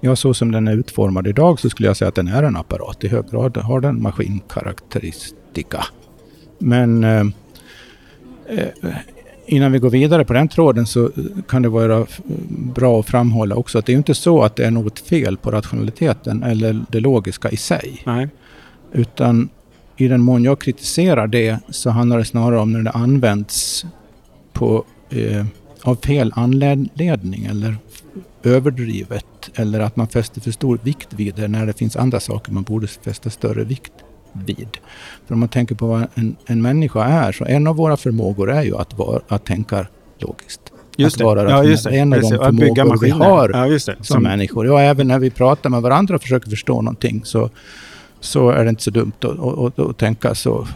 Ja, 0.00 0.16
så 0.16 0.34
som 0.34 0.52
den 0.52 0.68
är 0.68 0.76
utformad 0.76 1.26
idag 1.26 1.60
så 1.60 1.70
skulle 1.70 1.88
jag 1.88 1.96
säga 1.96 2.08
att 2.08 2.14
den 2.14 2.28
är 2.28 2.42
en 2.42 2.56
apparat. 2.56 3.04
I 3.04 3.08
hög 3.08 3.30
grad 3.30 3.56
har 3.56 3.80
den 3.80 4.02
maskinkaraktäristika. 4.02 5.84
Men 6.58 7.04
eh, 7.04 7.26
eh 8.46 8.68
innan 9.46 9.72
vi 9.72 9.78
går 9.78 9.90
vidare 9.90 10.24
på 10.24 10.32
den 10.32 10.48
tråden 10.48 10.86
så 10.86 11.10
kan 11.48 11.62
det 11.62 11.68
vara 11.68 12.06
bra 12.74 13.00
att 13.00 13.06
framhålla 13.06 13.54
också 13.54 13.78
att 13.78 13.86
det 13.86 13.92
är 13.92 13.96
inte 13.96 14.14
så 14.14 14.42
att 14.42 14.56
det 14.56 14.66
är 14.66 14.70
något 14.70 14.98
fel 14.98 15.36
på 15.36 15.50
rationaliteten 15.50 16.42
eller 16.42 16.84
det 16.88 17.00
logiska 17.00 17.50
i 17.50 17.56
sig. 17.56 18.02
Nej. 18.06 18.28
Utan 18.92 19.48
i 19.96 20.08
den 20.08 20.20
mån 20.20 20.44
jag 20.44 20.60
kritiserar 20.60 21.26
det 21.26 21.58
så 21.68 21.90
handlar 21.90 22.18
det 22.18 22.24
snarare 22.24 22.60
om 22.60 22.72
när 22.72 22.82
det 22.82 22.90
används 22.90 23.86
på, 24.52 24.84
eh, 25.10 25.46
av 25.82 25.96
fel 25.96 26.32
anledning 26.36 27.44
eller 27.44 27.76
överdrivet 28.42 29.50
eller 29.54 29.80
att 29.80 29.96
man 29.96 30.08
fäster 30.08 30.40
för 30.40 30.50
stor 30.50 30.78
vikt 30.82 31.08
vid 31.12 31.34
det 31.34 31.48
när 31.48 31.66
det 31.66 31.72
finns 31.72 31.96
andra 31.96 32.20
saker 32.20 32.52
man 32.52 32.62
borde 32.62 32.86
fästa 32.86 33.30
större 33.30 33.64
vikt 33.64 33.92
vid. 34.34 34.68
För 35.26 35.34
om 35.34 35.40
man 35.40 35.48
tänker 35.48 35.74
på 35.74 35.86
vad 35.86 36.06
en, 36.14 36.36
en 36.46 36.62
människa 36.62 37.04
är, 37.04 37.32
så 37.32 37.44
en 37.44 37.66
av 37.66 37.76
våra 37.76 37.96
förmågor 37.96 38.50
är 38.50 38.62
ju 38.62 38.76
att, 38.76 38.98
vara, 38.98 39.20
att 39.28 39.44
tänka 39.44 39.86
logiskt. 40.18 40.60
Just 40.96 41.16
att 41.16 41.24
vara 41.24 41.50
ja, 41.50 41.64
just 41.64 41.84
det. 41.84 41.96
En 41.96 42.12
av 42.12 42.20
de 42.20 42.28
förmågor 42.28 43.00
vi 43.00 43.10
har 43.10 43.50
ja, 43.50 43.78
som, 43.78 43.94
som 44.00 44.22
människor. 44.22 44.66
Ja, 44.66 44.80
även 44.80 45.08
när 45.08 45.18
vi 45.18 45.30
pratar 45.30 45.70
med 45.70 45.82
varandra 45.82 46.14
och 46.14 46.22
försöker 46.22 46.50
förstå 46.50 46.82
någonting 46.82 47.20
så, 47.24 47.50
så 48.20 48.50
är 48.50 48.64
det 48.64 48.70
inte 48.70 48.82
så 48.82 48.90
dumt 48.90 49.12
att, 49.20 49.38
att, 49.38 49.58
att, 49.58 49.78
att 49.78 49.98
tänka 49.98 50.34
så 50.34 50.66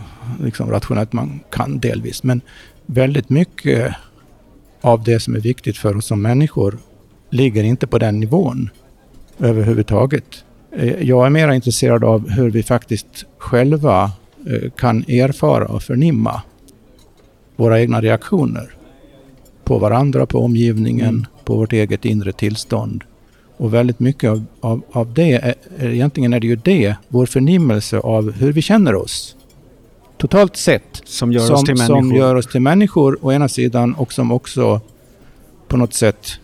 liksom 0.42 0.70
rationellt 0.70 1.12
man 1.12 1.40
kan 1.50 1.78
delvis. 1.78 2.22
Men 2.22 2.40
väldigt 2.86 3.28
mycket 3.28 3.94
av 4.80 5.04
det 5.04 5.20
som 5.20 5.34
är 5.34 5.40
viktigt 5.40 5.76
för 5.76 5.96
oss 5.96 6.06
som 6.06 6.22
människor 6.22 6.78
ligger 7.30 7.64
inte 7.64 7.86
på 7.86 7.98
den 7.98 8.20
nivån 8.20 8.70
överhuvudtaget. 9.38 10.44
Eh, 10.72 11.02
jag 11.02 11.26
är 11.26 11.30
mer 11.30 11.52
intresserad 11.52 12.04
av 12.04 12.30
hur 12.30 12.50
vi 12.50 12.62
faktiskt 12.62 13.24
själva 13.38 14.12
eh, 14.46 14.70
kan 14.70 15.04
erfara 15.08 15.66
och 15.66 15.82
förnimma 15.82 16.42
våra 17.56 17.80
egna 17.80 18.00
reaktioner 18.00 18.74
på 19.64 19.78
varandra, 19.78 20.26
på 20.26 20.38
omgivningen, 20.38 21.08
mm. 21.08 21.26
på 21.44 21.56
vårt 21.56 21.72
eget 21.72 22.04
inre 22.04 22.32
tillstånd. 22.32 23.04
Och 23.56 23.74
väldigt 23.74 24.00
mycket 24.00 24.30
av, 24.30 24.44
av, 24.60 24.82
av 24.92 25.14
det, 25.14 25.32
är, 25.32 25.54
egentligen 25.78 26.32
är 26.32 26.40
det 26.40 26.46
ju 26.46 26.56
det, 26.56 26.94
vår 27.08 27.26
förnimmelse 27.26 27.98
av 27.98 28.32
hur 28.32 28.52
vi 28.52 28.62
känner 28.62 28.94
oss. 28.94 29.36
Totalt 30.16 30.56
sett. 30.56 31.02
Som 31.04 31.32
gör, 31.32 31.40
som, 31.40 31.54
oss, 31.54 31.64
till 31.64 31.78
som 31.78 32.12
gör 32.12 32.34
oss 32.34 32.46
till 32.46 32.60
människor 32.60 33.18
å 33.22 33.32
ena 33.32 33.48
sidan 33.48 33.94
och 33.94 34.12
som 34.12 34.32
också 34.32 34.80
på 35.68 35.76
något 35.76 35.94
sätt 35.94 36.40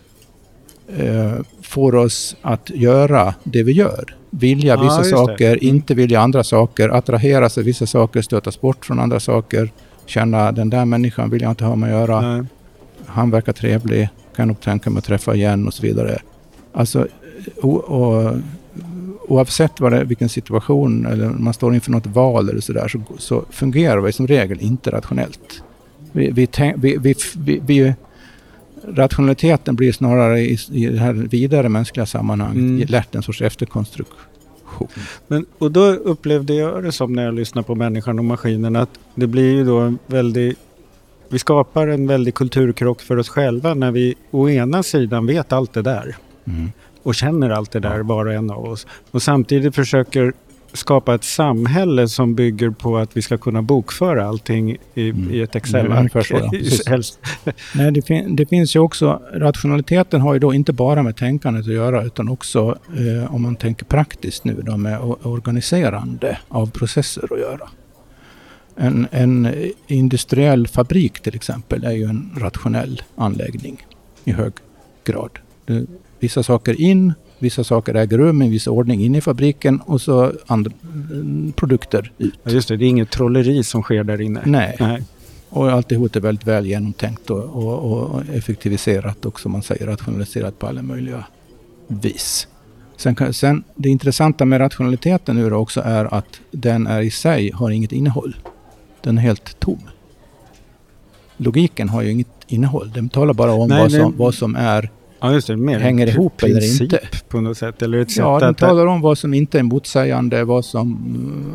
eh, 0.87 1.33
får 1.61 1.95
oss 1.95 2.35
att 2.41 2.69
göra 2.69 3.33
det 3.43 3.63
vi 3.63 3.71
gör. 3.71 4.15
Vilja 4.29 4.81
vissa 4.81 5.03
saker, 5.03 5.47
mm. 5.47 5.59
inte 5.61 5.93
vilja 5.93 6.21
andra 6.21 6.43
saker, 6.43 6.89
attraheras 6.89 7.57
av 7.57 7.63
vissa 7.63 7.85
saker, 7.85 8.21
stötas 8.21 8.61
bort 8.61 8.85
från 8.85 8.99
andra 8.99 9.19
saker, 9.19 9.71
känna 10.05 10.51
den 10.51 10.69
där 10.69 10.85
människan 10.85 11.29
vill 11.29 11.41
jag 11.41 11.51
inte 11.51 11.65
ha 11.65 11.75
med 11.75 11.89
att 11.89 11.99
göra. 11.99 12.21
Nej. 12.21 12.45
Han 13.05 13.31
verkar 13.31 13.53
trevlig, 13.53 14.09
kan 14.35 14.47
nog 14.47 14.61
tänka 14.61 14.89
mig 14.89 14.97
att 14.99 15.05
träffa 15.05 15.35
igen 15.35 15.67
och 15.67 15.73
så 15.73 15.81
vidare. 15.81 16.21
Alltså, 16.73 17.07
och, 17.61 17.83
och, 17.83 18.35
oavsett 19.27 19.79
vad 19.79 19.91
det, 19.91 20.03
vilken 20.03 20.29
situation, 20.29 21.05
eller 21.05 21.29
man 21.29 21.53
står 21.53 21.73
inför 21.73 21.91
något 21.91 22.07
val 22.07 22.49
eller 22.49 22.61
sådär, 22.61 22.87
så, 22.87 23.01
så 23.17 23.45
fungerar 23.49 24.01
vi 24.01 24.11
som 24.11 24.27
regel 24.27 24.61
inte 24.61 24.91
rationellt. 24.91 25.63
Vi, 26.11 26.31
vi, 26.31 26.47
vi, 26.75 27.15
vi, 27.35 27.61
vi 27.65 27.93
rationaliteten 28.87 29.75
blir 29.75 29.91
snarare 29.91 30.39
i, 30.39 30.57
i 30.71 30.85
det 30.85 30.99
här 30.99 31.13
vidare 31.13 31.69
mänskliga 31.69 32.05
sammanhanget 32.05 32.57
mm. 32.57 32.85
lätt 32.87 33.15
en 33.15 33.23
sorts 33.23 33.41
efterkonstruktion. 33.41 34.89
Men, 35.27 35.45
och 35.57 35.71
då 35.71 35.85
upplevde 35.85 36.53
jag 36.53 36.83
det 36.83 36.91
som 36.91 37.13
när 37.13 37.25
jag 37.25 37.33
lyssnade 37.33 37.67
på 37.67 37.75
människan 37.75 38.19
och 38.19 38.25
maskinen 38.25 38.75
att 38.75 38.89
det 39.15 39.27
blir 39.27 39.51
ju 39.51 39.63
då 39.63 39.79
en 39.79 39.99
väldig 40.07 40.55
vi 41.29 41.39
skapar 41.39 41.87
en 41.87 42.07
väldig 42.07 42.33
kulturkrock 42.33 43.01
för 43.01 43.17
oss 43.17 43.29
själva 43.29 43.73
när 43.73 43.91
vi 43.91 44.15
å 44.31 44.49
ena 44.49 44.83
sidan 44.83 45.25
vet 45.25 45.53
allt 45.53 45.73
det 45.73 45.81
där 45.81 46.15
mm. 46.45 46.71
och 47.03 47.15
känner 47.15 47.49
allt 47.49 47.71
det 47.71 47.79
där 47.79 47.99
var 47.99 48.25
och 48.25 48.33
en 48.33 48.51
av 48.51 48.65
oss 48.65 48.87
och 49.11 49.21
samtidigt 49.21 49.75
försöker 49.75 50.33
skapa 50.75 51.15
ett 51.15 51.23
samhälle 51.23 52.07
som 52.07 52.35
bygger 52.35 52.69
på 52.69 52.97
att 52.97 53.17
vi 53.17 53.21
ska 53.21 53.37
kunna 53.37 53.61
bokföra 53.61 54.27
allting 54.27 54.77
i, 54.93 55.09
mm. 55.09 55.31
i 55.31 55.41
ett 55.41 55.55
Excel-ark. 55.55 56.13
Nej, 57.75 57.91
det, 57.91 58.01
fin 58.01 58.35
det, 58.35 58.45
finns 58.45 58.75
ju 58.75 58.79
också, 58.79 59.21
rationaliteten 59.33 60.21
har 60.21 60.33
ju 60.33 60.39
då 60.39 60.53
inte 60.53 60.73
bara 60.73 61.03
med 61.03 61.15
tänkandet 61.15 61.67
att 61.67 61.73
göra 61.73 62.03
utan 62.03 62.29
också, 62.29 62.77
eh, 62.97 63.35
om 63.35 63.41
man 63.41 63.55
tänker 63.55 63.85
praktiskt 63.85 64.43
nu, 64.43 64.61
då, 64.61 64.77
med 64.77 64.99
organiserande 65.21 66.37
av 66.47 66.71
processer 66.71 67.33
att 67.33 67.39
göra. 67.39 67.69
En, 68.75 69.07
en 69.11 69.53
industriell 69.87 70.67
fabrik 70.67 71.19
till 71.19 71.35
exempel 71.35 71.83
är 71.83 71.91
ju 71.91 72.03
en 72.03 72.31
rationell 72.37 73.01
anläggning 73.15 73.85
i 74.23 74.31
hög 74.31 74.53
grad. 75.03 75.39
Det, 75.65 75.85
vissa 76.19 76.43
saker 76.43 76.81
in, 76.81 77.13
Vissa 77.39 77.63
saker 77.63 77.95
äger 77.95 78.17
rum 78.17 78.41
i 78.41 78.49
viss 78.49 78.67
ordning 78.67 79.03
inne 79.03 79.17
i 79.17 79.21
fabriken 79.21 79.81
och 79.85 80.01
så 80.01 80.31
andra 80.47 80.71
produkter 81.55 82.11
ut. 82.17 82.39
Ja, 82.43 82.51
just 82.51 82.67
det, 82.67 82.77
det 82.77 82.85
är 82.85 82.89
inget 82.89 83.11
trolleri 83.11 83.63
som 83.63 83.81
sker 83.81 84.03
där 84.03 84.21
inne. 84.21 84.41
Nej. 84.45 84.75
Nej. 84.79 85.03
Och 85.49 85.71
alltihop 85.71 86.15
är 86.15 86.19
väldigt 86.19 86.47
väl 86.47 86.65
genomtänkt 86.65 87.29
och, 87.29 87.43
och, 87.43 87.79
och 87.79 88.21
effektiviserat 88.33 89.25
och 89.25 89.39
som 89.39 89.51
man 89.51 89.61
säger 89.61 89.85
rationaliserat 89.85 90.59
på 90.59 90.67
alla 90.67 90.81
möjliga 90.81 91.23
vis. 91.87 92.47
Sen, 92.97 93.33
sen, 93.33 93.63
det 93.75 93.89
intressanta 93.89 94.45
med 94.45 94.59
rationaliteten 94.59 95.35
nu 95.35 95.53
också 95.53 95.81
är 95.81 96.13
att 96.13 96.39
den 96.51 96.87
är 96.87 97.01
i 97.01 97.11
sig 97.11 97.51
har 97.51 97.71
inget 97.71 97.91
innehåll. 97.91 98.35
Den 99.01 99.17
är 99.17 99.21
helt 99.21 99.59
tom. 99.59 99.79
Logiken 101.37 101.89
har 101.89 102.01
ju 102.01 102.11
inget 102.11 102.27
innehåll. 102.47 102.91
Den 102.91 103.09
talar 103.09 103.33
bara 103.33 103.53
om 103.53 103.69
Nej, 103.69 103.81
vad, 103.81 103.91
som, 103.91 104.17
vad 104.17 104.35
som 104.35 104.55
är 104.55 104.89
Ja, 105.25 105.33
just 105.33 105.47
det. 105.47 105.57
Mer 105.57 105.79
hänger 105.79 106.07
ihop 106.07 106.43
eller 106.43 106.81
inte. 106.81 106.99
på 107.29 107.41
något 107.41 107.57
sätt. 107.57 107.81
Eller 107.81 107.97
ett 107.97 108.17
ja, 108.17 108.39
den 108.39 108.55
talar 108.55 108.85
om 108.85 109.01
vad 109.01 109.17
som 109.17 109.33
inte 109.33 109.59
är 109.59 109.63
motsägande, 109.63 110.43
vad 110.43 110.65
som, 110.65 110.97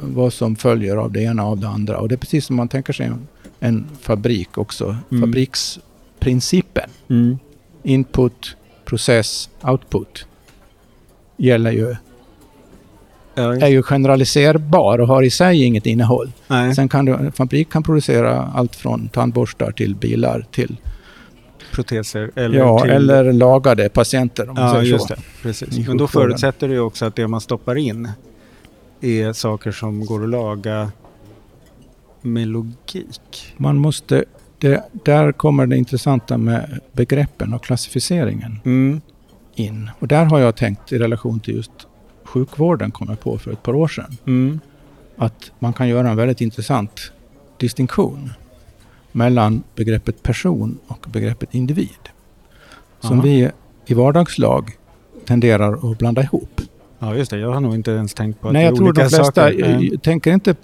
vad 0.03 0.33
som 0.33 0.57
följer 0.57 0.97
av 0.97 1.13
det 1.13 1.23
ena 1.23 1.45
av 1.45 1.59
det 1.59 1.69
andra. 1.69 1.99
Och 1.99 2.09
det 2.09 2.15
är 2.15 2.17
precis 2.17 2.47
som 2.47 2.57
man 2.57 2.69
tänker 2.69 2.93
sig 2.93 3.07
en, 3.07 3.29
en 3.61 3.87
fabrik 4.01 4.59
också. 4.59 4.97
Mm. 5.11 5.21
Fabriksprincipen. 5.21 6.91
Mm. 7.11 7.39
Input, 7.83 8.57
process, 8.85 9.51
output. 9.63 10.27
Gäller 11.37 11.73
ju 11.73 11.97
ja, 13.35 13.57
är 13.57 13.69
ju 13.69 13.83
generaliserbar 13.83 15.01
och 15.01 15.09
har 15.09 15.23
i 15.23 15.31
sig 15.31 15.63
inget 15.65 15.87
innehåll. 15.87 16.33
Nej. 16.49 16.75
Sen 16.75 16.89
kan 16.89 17.05
du, 17.05 17.13
en 17.13 17.33
fabrik 17.33 17.73
kan 17.73 17.83
producera 17.83 18.51
allt 18.55 18.77
från 18.77 19.09
tandborstar 19.09 19.71
till 19.71 19.95
bilar 19.95 20.47
till 20.51 20.77
proteser? 21.73 22.31
Eller 22.37 22.59
ja, 22.59 22.81
till... 22.81 22.91
eller 22.91 23.33
lagade 23.33 23.89
patienter 23.89 24.49
om 24.49 24.55
man 24.55 24.65
Ja, 24.65 24.71
säger 24.75 24.85
just 24.93 25.09
så. 25.09 25.15
det. 25.15 25.21
Precis. 25.43 25.89
Men 25.89 25.97
då 25.97 26.07
förutsätter 26.09 26.69
det 26.69 26.75
ju 26.75 26.81
också 26.81 27.05
att 27.05 27.17
det 27.17 27.29
man 27.29 27.41
stoppar 27.41 27.75
in 27.79 28.09
är 29.01 29.33
saker 29.33 29.71
som 29.73 30.07
går 30.07 30.23
att 30.23 30.29
laga 30.29 30.93
med 32.23 32.49
logik. 32.49 33.55
Man 33.57 33.77
måste, 33.77 34.25
det, 34.59 34.85
där 35.05 35.33
kommer 35.33 35.67
det 35.67 35.77
intressanta 35.77 36.39
med 36.39 36.81
begreppen 36.93 37.55
och 37.55 37.65
klassificeringen 37.65 38.61
Mm. 38.65 39.01
in. 39.55 39.91
Och 39.99 40.09
där 40.09 40.25
har 40.25 40.39
jag 40.39 40.57
tänkt 40.57 40.93
i 40.93 40.99
relation 40.99 41.41
till 41.41 41.55
just 41.57 41.71
sjukvården, 42.25 42.91
kom 42.91 43.07
jag 43.09 43.21
på 43.21 43.39
för 43.39 43.53
ett 43.53 43.63
par 43.63 43.75
år 43.75 43.89
sedan, 43.89 44.17
Mm. 44.27 44.61
att 45.17 45.51
man 45.59 45.73
kan 45.73 45.89
göra 45.89 46.11
en 46.11 46.17
väldigt 46.17 46.41
intressant 46.41 47.13
distinktion 47.59 48.31
mellan 49.13 49.63
begreppet 49.75 50.23
person 50.23 50.79
och 50.87 51.07
begreppet 51.13 51.55
individ. 51.55 52.09
Som 53.01 53.13
Aha. 53.13 53.23
vi 53.23 53.51
i 53.87 53.95
vardagslag 53.95 54.71
tenderar 55.27 55.93
att 55.93 55.99
blanda 55.99 56.23
ihop. 56.23 56.61
Ja, 56.99 57.15
just 57.15 57.31
det. 57.31 57.39
Jag 57.39 57.53
har 57.53 57.61
nog 57.61 57.75
inte 57.75 57.91
ens 57.91 58.15
tänkt 58.15 58.41
på 58.41 58.49
att 58.49 58.53
Nej, 58.53 58.65
jag 58.65 58.77
tror 58.77 58.93
de 58.93 59.01
flesta 59.01 59.25
saker. 59.25 59.97
tänker 59.97 60.33
inte 60.33 60.55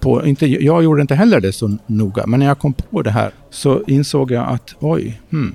på... 0.00 0.26
Inte, 0.26 0.46
jag 0.46 0.84
gjorde 0.84 1.00
inte 1.00 1.14
heller 1.14 1.40
det 1.40 1.52
så 1.52 1.76
noga, 1.86 2.26
men 2.26 2.40
när 2.40 2.46
jag 2.46 2.58
kom 2.58 2.72
på 2.72 3.02
det 3.02 3.10
här 3.10 3.32
så 3.50 3.82
insåg 3.86 4.30
jag 4.30 4.48
att 4.48 4.74
oj, 4.80 5.20
hmm, 5.30 5.54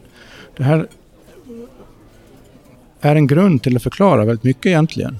det 0.58 0.64
här 0.64 0.88
är 3.02 3.16
en 3.16 3.28
grund 3.28 3.64
till 3.64 3.76
att 3.76 3.84
förklara 3.84 4.26
väldigt 4.26 4.44
mycket 4.44 4.66
egentligen. 4.66 5.20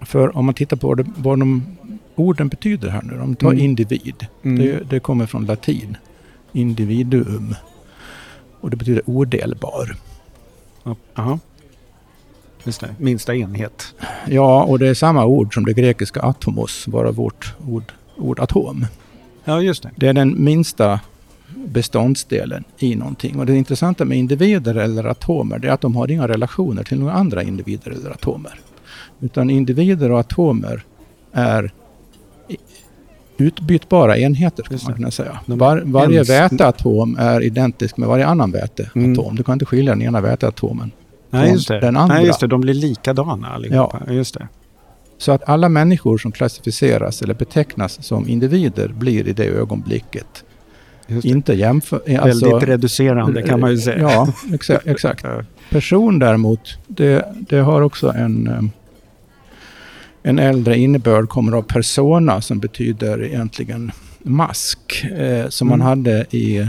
För 0.00 0.36
om 0.36 0.44
man 0.44 0.54
tittar 0.54 0.76
på 0.76 0.94
det, 0.94 1.04
vad 1.16 1.38
de 1.38 1.62
orden 2.14 2.48
betyder 2.48 2.88
här 2.88 3.02
nu. 3.02 3.20
Om 3.20 3.36
tar 3.36 3.50
Mm. 3.52 3.64
individ. 3.64 4.26
Mm. 4.42 4.58
Det, 4.58 4.90
det 4.90 5.00
kommer 5.00 5.26
från 5.26 5.46
latin. 5.46 5.96
Individuum. 6.52 7.54
Och 8.60 8.70
det 8.70 8.76
betyder 8.76 9.02
odelbar. 9.06 9.96
Ja, 10.82 10.96
Jaha. 11.14 11.38
Just 12.64 12.80
det. 12.80 12.94
Minsta 12.98 13.34
enhet. 13.34 13.94
Ja, 14.28 14.62
och 14.64 14.78
det 14.78 14.88
är 14.88 14.94
samma 14.94 15.24
ord 15.24 15.54
som 15.54 15.64
det 15.64 15.72
grekiska 15.72 16.20
atomos, 16.20 16.86
bara 16.86 17.10
vårt 17.10 17.54
ord, 17.68 17.92
ord 18.16 18.40
atom. 18.40 18.86
Ja, 19.44 19.60
just 19.62 19.82
det. 19.82 19.90
Det 19.96 20.08
är 20.08 20.12
den 20.12 20.44
minsta 20.44 21.00
beståndsdelen 21.66 22.64
i 22.78 22.94
någonting. 22.96 23.38
Och 23.38 23.46
det 23.46 23.56
intressanta 23.56 24.04
med 24.04 24.18
individer 24.18 24.74
eller 24.74 25.04
atomer 25.04 25.58
det 25.58 25.68
är 25.68 25.72
att 25.72 25.80
de 25.80 25.96
har 25.96 26.10
inga 26.10 26.28
relationer 26.28 26.84
till 26.84 26.98
några 27.00 27.12
andra 27.12 27.42
individer 27.42 27.90
eller 27.90 28.10
atomer. 28.10 28.60
Utan 29.20 29.50
individer 29.50 30.10
och 30.10 30.20
atomer 30.20 30.82
är 31.32 31.72
utbytbara 33.40 34.18
enheter, 34.18 34.62
skulle 34.62 34.80
man 34.84 34.94
kunna 34.94 35.10
säga. 35.10 35.38
Var, 35.46 35.82
varje 35.84 36.14
ens- 36.14 36.30
väteatom 36.30 37.16
är 37.18 37.40
identisk 37.40 37.96
med 37.96 38.08
varje 38.08 38.26
annan 38.26 38.52
väteatom. 38.52 39.04
Mm. 39.04 39.34
Du 39.36 39.42
kan 39.42 39.52
inte 39.52 39.64
skilja 39.64 39.92
den 39.92 40.02
ena 40.02 40.20
väteatomen. 40.20 40.90
Nej, 41.30 41.42
från 41.42 41.52
just 41.54 41.68
det. 41.68 41.80
den 41.80 41.96
andra. 41.96 42.14
Nej, 42.14 42.26
just 42.26 42.40
det. 42.40 42.46
De 42.46 42.60
blir 42.60 42.74
likadana 42.74 43.48
allihopa. 43.48 44.02
Ja. 44.06 44.12
Just 44.12 44.34
det. 44.34 44.48
Så 45.18 45.32
att 45.32 45.48
alla 45.48 45.68
människor 45.68 46.18
som 46.18 46.32
klassificeras 46.32 47.22
eller 47.22 47.34
betecknas 47.34 48.04
som 48.06 48.28
individer 48.28 48.88
blir 48.88 49.28
i 49.28 49.32
det 49.32 49.46
ögonblicket 49.46 50.44
det. 51.06 51.24
inte 51.24 51.54
jämför... 51.54 52.00
Väldigt 52.06 52.62
reducerande 52.68 53.42
kan 53.42 53.60
man 53.60 53.70
ju 53.70 53.78
säga. 53.78 53.98
Ja, 53.98 54.32
exakt. 54.52 54.86
exakt. 54.86 55.24
Person 55.70 56.18
däremot, 56.18 56.78
det, 56.86 57.24
det 57.48 57.58
har 57.58 57.82
också 57.82 58.12
en, 58.12 58.46
eh, 58.46 58.62
en 60.22 60.38
äldre 60.38 60.78
innebörd, 60.78 61.28
kommer 61.28 61.52
av 61.52 61.62
persona 61.62 62.40
som 62.40 62.58
betyder 62.58 63.22
egentligen 63.24 63.92
mask. 64.22 65.04
Eh, 65.18 65.48
som 65.48 65.68
man 65.68 65.80
Mm. 65.80 65.86
hade 65.86 66.26
i 66.30 66.56
eh, 66.58 66.68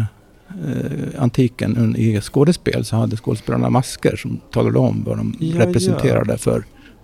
antiken 1.18 1.96
i 1.98 2.22
skådespel 2.22 2.86
så 2.86 2.96
hade 2.96 3.18
skådespelarna 3.18 3.70
masker 3.70 4.16
som 4.16 4.40
talade 4.52 4.80
om 4.80 5.04
vad 5.06 5.18
de 5.18 5.36
Ja, 5.40 5.60
representerade 5.66 6.38
för. 6.38 6.64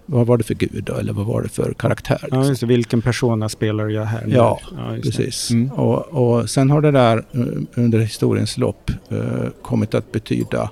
Vad 0.10 0.28
var 0.28 0.38
det 0.38 0.44
för 0.44 0.54
gud 0.54 0.84
då, 0.84 0.94
eller 0.96 1.14
vad 1.14 1.26
var 1.26 1.42
det 1.42 1.50
för 1.50 1.74
karaktär? 1.74 2.18
Ja, 2.22 2.26
liksom. 2.28 2.44
just 2.50 2.62
det. 2.62 2.68
Vilken 2.68 3.02
persona 3.02 3.50
spelar 3.50 3.88
jag 3.88 4.06
här 4.06 4.26
nu? 4.26 4.36
Ja, 4.36 4.60
det. 4.96 5.02
Precis. 5.02 5.52
Mm. 5.52 5.72
Och, 5.72 5.98
och 6.08 6.50
sen 6.50 6.70
har 6.70 6.82
det 6.82 6.92
där 6.92 7.18
eh, 7.32 7.42
under 7.84 8.00
historiens 8.00 8.58
lopp 8.58 8.92
eh, 9.10 9.18
kommit 9.62 9.94
att 9.96 10.12
betyda 10.12 10.70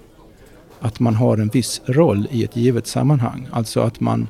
att 0.80 1.00
man 1.00 1.16
har 1.16 1.38
en 1.38 1.48
viss 1.50 1.82
roll 1.86 2.28
i 2.32 2.44
ett 2.44 2.56
givet 2.56 2.88
sammanhang. 2.88 3.48
Alltså 3.52 3.80
att 3.82 4.00
man 4.00 4.28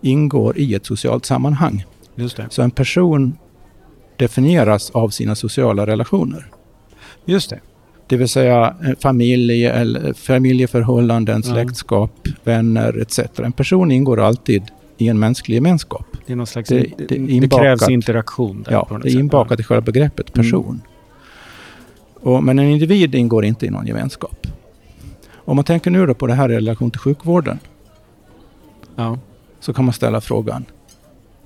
ingår 0.00 0.58
i 0.58 0.74
ett 0.74 0.86
socialt 0.86 1.24
sammanhang. 1.26 1.84
Just 2.14 2.36
det. 2.36 2.46
Så 2.50 2.62
en 2.62 2.70
person 2.70 3.38
definieras 4.16 4.90
av 4.90 5.08
sina 5.08 5.34
sociala 5.34 5.86
relationer. 5.86 6.46
Just 7.24 7.50
det. 7.50 7.60
Det 8.06 8.16
vill 8.16 8.28
säga 8.28 8.74
eh, 8.84 8.92
familj, 9.02 9.64
eller 9.66 10.12
familjeförhållanden, 10.12 11.42
Ja. 11.46 11.52
släktskap, 11.52 12.28
vänner 12.44 12.98
etc. 13.02 13.18
En 13.36 13.52
person 13.52 13.90
ingår 13.90 14.20
alltid 14.20 14.62
i 14.98 15.08
en 15.08 15.18
mänsklig 15.18 15.54
gemenskap. 15.54 16.06
Det 16.26 16.46
slags... 16.46 16.68
Det- 16.68 16.76
Det, 16.98 17.04
är 17.04 17.08
det, 17.08 17.32
inbakat. 17.32 17.60
krävs 17.60 17.88
interaktion 17.88 18.62
där 18.62 18.72
Ja, 18.72 18.98
det 19.02 19.08
är 19.08 19.18
inbakat 19.18 19.60
i 19.60 19.62
själva 19.62 19.80
begreppet 19.80 20.32
person. 20.32 20.80
Och, 22.20 22.44
men 22.44 22.58
en 22.58 22.64
individ 22.70 23.14
ingår 23.14 23.44
inte 23.44 23.66
i 23.66 23.70
någon 23.70 23.86
gemenskap. 23.86 24.46
Om 25.34 25.56
man 25.56 25.64
tänker 25.64 25.90
nu 25.90 26.06
då 26.06 26.14
på 26.14 26.26
det 26.26 26.34
här 26.34 26.52
i 26.52 26.56
relation 26.56 26.90
till 26.90 27.00
sjukvården 27.00 27.58
Ja. 28.96 29.18
Så 29.60 29.72
kan 29.72 29.84
man 29.84 29.94
ställa 29.94 30.20
frågan. 30.20 30.64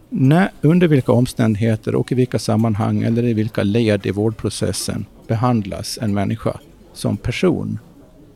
När, 0.09 0.51
under 0.61 0.88
vilka 0.88 1.12
omständigheter 1.12 1.94
och 1.94 2.12
i 2.12 2.14
vilka 2.14 2.38
sammanhang 2.38 3.03
eller 3.03 3.22
i 3.25 3.35
vilka 3.35 3.62
led 3.62 4.07
i 4.07 4.11
vårdprocessen 4.11 5.07
behandlas 5.27 5.98
en 6.03 6.14
människa 6.14 6.59
som 6.92 7.16
person 7.16 7.79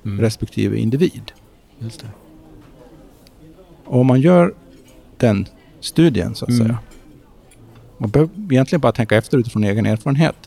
Mm. 0.05 0.21
respektive 0.21 0.79
individ? 0.79 1.33
Just 1.79 2.01
det. 2.01 2.07
Och 3.85 4.01
om 4.01 4.07
man 4.07 4.21
gör 4.21 4.55
den 5.17 5.47
studien 5.81 6.35
så 6.35 6.45
att 6.45 6.51
Mm. 6.51 6.67
säga. 6.67 6.79
Man 7.99 8.11
behöver 8.11 8.33
egentligen 8.53 8.81
bara 8.81 8.93
tänka 8.93 9.17
efter 9.17 9.39
utifrån 9.39 9.65
egen 9.65 9.87
erfarenhet. 9.87 10.46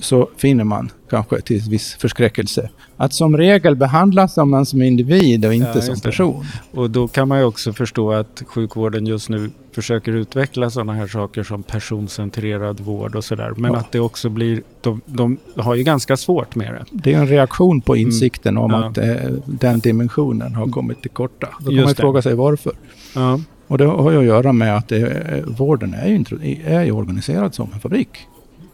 Så 0.00 0.28
finner 0.36 0.64
man 0.64 0.90
kanske 1.10 1.40
till 1.40 1.60
viss 1.70 1.94
förskräckelse 1.94 2.70
att 2.96 3.12
som 3.12 3.36
regel 3.36 3.76
behandlas 3.76 4.36
man 4.36 4.66
som 4.66 4.82
individ 4.82 5.44
och 5.44 5.54
inte 5.54 5.72
Ja, 5.74 5.80
som 5.80 6.00
person. 6.00 6.44
Och 6.72 6.90
då 6.90 7.08
kan 7.08 7.28
man 7.28 7.38
ju 7.38 7.44
också 7.44 7.72
förstå 7.72 8.12
att 8.12 8.42
sjukvården 8.46 9.06
just 9.06 9.28
nu 9.28 9.50
försöker 9.72 10.12
utveckla 10.12 10.70
sådana 10.70 10.92
här 10.92 11.06
saker 11.06 11.42
som 11.42 11.62
personcentrerad 11.62 12.80
vård 12.80 13.14
och 13.16 13.24
sådär. 13.24 13.52
Men 13.56 13.72
Ja. 13.72 13.78
att 13.78 13.92
det 13.92 14.00
också 14.00 14.28
blir... 14.28 14.62
De, 14.80 15.00
de 15.06 15.38
har 15.56 15.74
ju 15.74 15.82
ganska 15.82 16.16
svårt 16.16 16.54
med 16.54 16.72
det. 16.74 16.84
Det 16.90 17.14
är 17.14 17.18
en 17.18 17.26
reaktion 17.28 17.80
på 17.80 17.96
insikten 17.96 18.58
om 18.58 18.70
Mm. 18.74 18.80
Ja. 18.82 18.88
att 18.88 18.98
eh, 18.98 19.30
den 19.46 19.78
dimensionen 19.80 20.54
har 20.54 20.66
kommit 20.66 21.02
till 21.02 21.10
korta. 21.10 21.48
Då 21.60 21.64
kan 21.66 21.74
Just 21.74 21.86
man 21.86 21.94
fråga 21.94 22.22
sig 22.22 22.34
varför. 22.34 22.72
Ja. 23.14 23.40
Och 23.66 23.78
det 23.78 23.84
har 23.84 24.10
ju 24.10 24.18
att 24.18 24.24
göra 24.24 24.52
med 24.52 24.76
att 24.76 24.88
det, 24.88 24.96
eh, 25.10 25.44
vården 25.44 25.94
är 25.94 26.06
ju, 26.08 26.24
är 26.66 26.84
ju 26.84 26.92
organiserad 26.92 27.54
som 27.54 27.70
en 27.74 27.80
fabrik. 27.80 28.08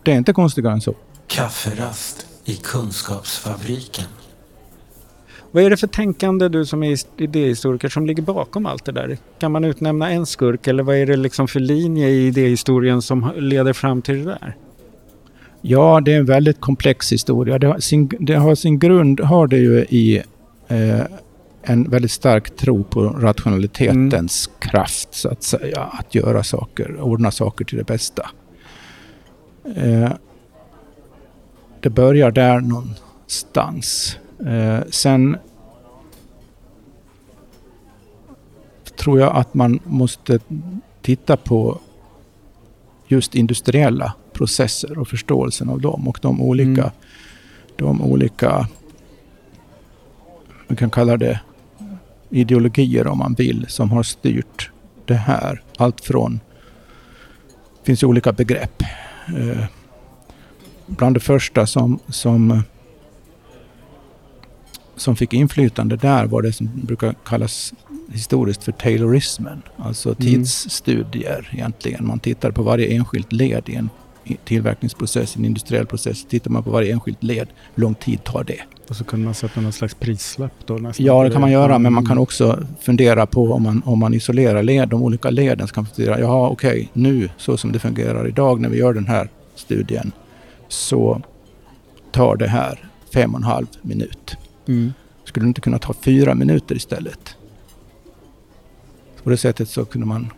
Det 0.03 0.13
är 0.13 0.17
inte 0.17 0.33
konstigare 0.33 0.73
än 0.73 0.81
så. 0.81 0.95
Kafferast 1.27 2.27
i 2.45 2.55
Kunskapsfabriken. 2.55 4.05
Vad 5.51 5.65
är 5.65 5.71
det 5.71 5.77
för 5.77 5.87
tänkande 5.87 6.49
du 6.49 6.67
som 6.67 6.83
är 6.83 6.99
idéhistoriker 7.23 7.89
som 7.89 8.07
ligger 8.07 8.23
bakom 8.23 8.67
allt 8.67 8.85
det 8.85 8.93
där? 8.93 9.19
Kan 9.39 9.53
man 9.53 9.65
utnämna 9.65 10.11
en 10.11 10.27
skurk 10.27 10.67
eller 10.67 10.83
vad 10.83 10.97
är 10.97 11.07
det 11.07 11.17
liksom 11.17 11.49
för 11.49 11.61
linje 11.61 12.09
i 12.09 12.27
idéhistorien 12.27 13.03
som 13.03 13.33
leder 13.37 13.73
fram 13.73 14.03
till 14.03 14.25
det 14.25 14.25
där? 14.25 14.57
Ja, 15.61 16.01
det 16.01 16.13
är 16.13 16.19
en 16.19 16.27
väldigt 16.27 16.61
komplex 16.61 17.13
historia. 17.13 17.59
Det 17.59 17.67
har 17.67 17.79
sin, 17.79 18.11
det 18.21 18.35
har 18.35 18.55
sin 18.55 18.79
grund 18.79 19.21
har 19.21 19.47
det 19.47 19.57
ju 19.57 19.85
i 19.89 20.23
eh, 20.69 21.01
en 21.63 21.91
väldigt 21.91 22.11
stark 22.11 22.57
tro 22.57 22.85
på 22.85 23.03
rationalitetens 23.03 24.51
kraft, 24.59 25.09
så 25.15 25.29
att 25.29 25.43
säga. 25.43 25.81
Att 25.81 26.15
göra 26.15 26.43
saker, 26.43 27.01
ordna 27.01 27.31
saker 27.31 27.65
till 27.65 27.79
det 27.79 27.85
bästa. 27.85 28.31
Eh, 29.77 30.11
det 31.85 31.91
börjar 31.91 32.31
där 32.31 32.61
någonstans. 32.61 34.19
Eh, 34.47 34.81
sen 34.91 35.37
tror 38.99 39.21
jag 39.21 39.37
att 39.37 39.55
man 39.55 39.81
måste 39.85 40.39
titta 41.03 41.37
på 41.37 41.79
just 43.07 43.35
industriella 43.35 44.15
processer 44.33 44.99
och 44.99 45.09
förståelsen 45.09 45.69
av 45.69 45.81
dem 45.81 46.09
och 46.09 46.19
de 46.23 46.43
olika, 46.43 46.83
Mm. 46.83 46.91
de 47.77 48.03
olika, 48.03 48.69
man 50.69 50.77
kan 50.77 50.91
kalla 50.91 51.17
det 51.17 51.41
ideologier 52.31 53.07
om 53.07 53.19
man 53.19 53.35
vill, 53.35 53.67
som 53.69 53.91
har 53.91 54.03
styrt 54.03 54.71
det 55.05 55.15
här. 55.15 55.63
Allt 55.79 56.01
från, 56.01 56.41
det 57.81 57.87
finns 57.87 58.03
ju 58.03 58.07
olika 58.07 58.33
begrepp. 58.33 58.83
Eh, 59.27 59.65
bland 60.87 61.17
det 61.17 61.21
första 61.21 61.67
som, 61.67 61.99
som, 62.09 62.63
som 64.97 65.17
fick 65.17 65.33
inflytande 65.33 65.97
där 65.97 66.27
var 66.27 66.43
det 66.43 66.53
som 66.53 66.71
brukar 66.75 67.15
kallas 67.25 67.73
historiskt 68.13 68.65
för 68.65 68.73
Taylorismen. 68.73 69.63
Alltså 69.77 70.15
tidsstudier 70.15 71.49
egentligen. 71.53 72.07
Man 72.07 72.19
tittar 72.19 72.51
på 72.51 72.63
varje 72.63 72.87
enskilt 72.95 73.33
led 73.33 73.63
i 73.69 73.75
en 73.75 73.91
tillverkningsprocess, 74.45 75.37
en 75.37 75.45
industriell 75.45 75.87
process. 75.87 76.25
Tittar 76.29 76.51
man 76.51 76.63
på 76.63 76.71
varje 76.71 76.93
enskilt 76.93 77.23
led, 77.23 77.49
hur 77.75 77.81
lång 77.83 77.95
tid 77.95 78.25
tar 78.25 78.45
det? 78.45 78.61
Och 78.89 78.97
så 78.97 79.05
kunde 79.05 79.25
man 79.25 79.35
sätta 79.35 79.61
någon 79.61 79.73
slags 79.73 79.95
prislapp 79.95 80.53
då 80.67 80.75
nästan. 80.75 81.07
Ja, 81.07 81.25
det 81.25 81.31
kan 81.31 81.41
man 81.41 81.51
göra, 81.51 81.79
men 81.79 81.93
man 81.93 82.03
Mm. 82.05 82.09
kan 82.09 82.19
också 82.19 82.67
fundera 82.81 83.27
på 83.27 83.53
om 83.53 83.63
man, 83.63 83.83
om 83.85 83.99
man 83.99 84.15
isolerar 84.15 84.63
led, 84.63 84.89
de 84.89 85.03
olika 85.03 85.31
leden, 85.31 85.69
så 85.69 85.75
kan 85.75 85.85
man 85.85 85.91
fundera, 85.95 86.21
jaha 86.21 86.49
okej, 86.49 86.89
nu 86.93 87.29
så 87.37 87.57
som 87.57 87.73
det 87.73 87.79
fungerar 87.79 88.29
idag 88.29 88.61
när 88.61 88.69
vi 88.69 88.79
gör 88.79 88.93
den 88.95 89.07
här 89.07 89.29
studien, 89.55 90.13
så 90.69 91.23
tar 92.13 92.37
det 92.37 92.49
här 92.49 92.89
fem 93.15 93.35
och 93.35 93.41
en 93.41 93.45
halv 93.45 93.67
minut. 93.83 94.37
Mm. 94.69 94.93
Skulle 95.25 95.47
det 95.47 95.49
inte 95.49 95.61
kunna 95.61 95.79
ta 95.79 95.93
fyra 95.93 96.35
minuter 96.35 96.75
istället? 96.77 97.37
På 99.23 99.31
det 99.31 99.37
sättet 99.37 99.69
så 99.69 99.85
kunde 99.85 100.07
man 100.07 100.33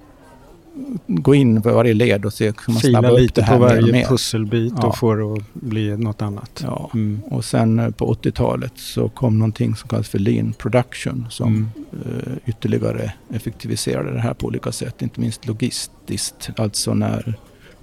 gå 1.06 1.34
in 1.34 1.62
på 1.62 1.72
varje 1.74 1.94
led 1.94 2.24
och 2.24 2.32
se, 2.32 2.52
kan 2.52 2.74
man 2.74 2.80
Fila 2.80 2.98
snabba 3.00 3.18
upp 3.20 3.34
det 3.34 3.42
här 3.42 3.56
på 3.58 3.64
mer 3.64 3.66
och 3.70 3.80
varje 3.80 3.92
mer. 3.92 4.04
pusselbit 4.06 4.72
Ja. 4.76 4.86
och 4.86 4.96
få 4.98 5.14
det 5.14 5.24
att 5.32 5.54
bli 5.54 5.96
något 5.96 6.22
annat. 6.22 6.60
Ja. 6.64 6.90
Mm. 6.94 7.20
Och 7.30 7.44
sen 7.44 7.78
eh, 7.78 7.90
på 7.90 8.14
80-talet 8.14 8.72
så 8.76 9.08
kom 9.08 9.38
någonting 9.38 9.76
som 9.76 9.88
kallas 9.88 10.08
för 10.08 10.18
lean 10.18 10.52
production 10.58 11.26
som 11.30 11.48
Mm. 11.48 11.68
eh, 12.06 12.32
ytterligare 12.46 13.12
effektiviserade 13.34 14.12
det 14.12 14.20
här 14.20 14.34
på 14.34 14.46
olika 14.46 14.72
sätt. 14.72 15.02
Inte 15.02 15.20
minst 15.20 15.46
logistiskt, 15.46 16.50
alltså 16.56 16.94
när, 16.94 17.34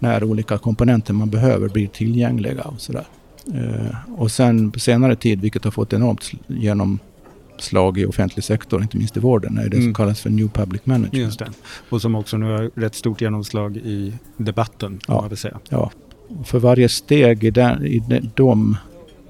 när 0.03 0.23
olika 0.23 0.57
komponenter 0.57 1.13
man 1.13 1.29
behöver 1.29 1.69
blir 1.69 1.87
tillgängliga 1.87 2.63
och 2.63 2.81
sådär. 2.81 3.05
Eh, 3.53 3.95
och 4.21 4.31
sen 4.31 4.71
på 4.71 4.79
senare 4.79 5.15
tid, 5.15 5.41
vilket 5.41 5.63
har 5.63 5.71
fått 5.71 5.93
enormt 5.93 6.21
sl- 6.21 6.37
genomslag 6.47 7.97
i 7.97 8.05
offentlig 8.05 8.43
sektor, 8.43 8.81
inte 8.81 8.97
minst 8.97 9.17
i 9.17 9.19
vården, 9.19 9.57
är 9.57 9.69
det 9.69 9.77
Mm. 9.77 9.87
som 9.87 9.93
kallas 9.93 10.21
för 10.21 10.29
New 10.29 10.47
Public 10.47 10.81
Management. 10.85 11.13
Just 11.25 11.39
det. 11.39 11.49
Och 11.89 12.01
som 12.01 12.15
också 12.15 12.37
nu 12.37 12.45
har 12.51 12.71
rätt 12.75 12.95
stort 12.95 13.21
genomslag 13.21 13.77
i 13.77 14.13
debatten, 14.37 14.99
Ja. 15.07 15.13
man 15.21 15.29
väl 15.29 15.37
säga. 15.37 15.59
Ja. 15.69 15.91
Och 16.39 16.47
För 16.47 16.59
varje 16.59 16.89
steg 16.89 17.43
i, 17.43 17.51
den, 17.51 17.85
i 17.85 18.03
de, 18.35 18.77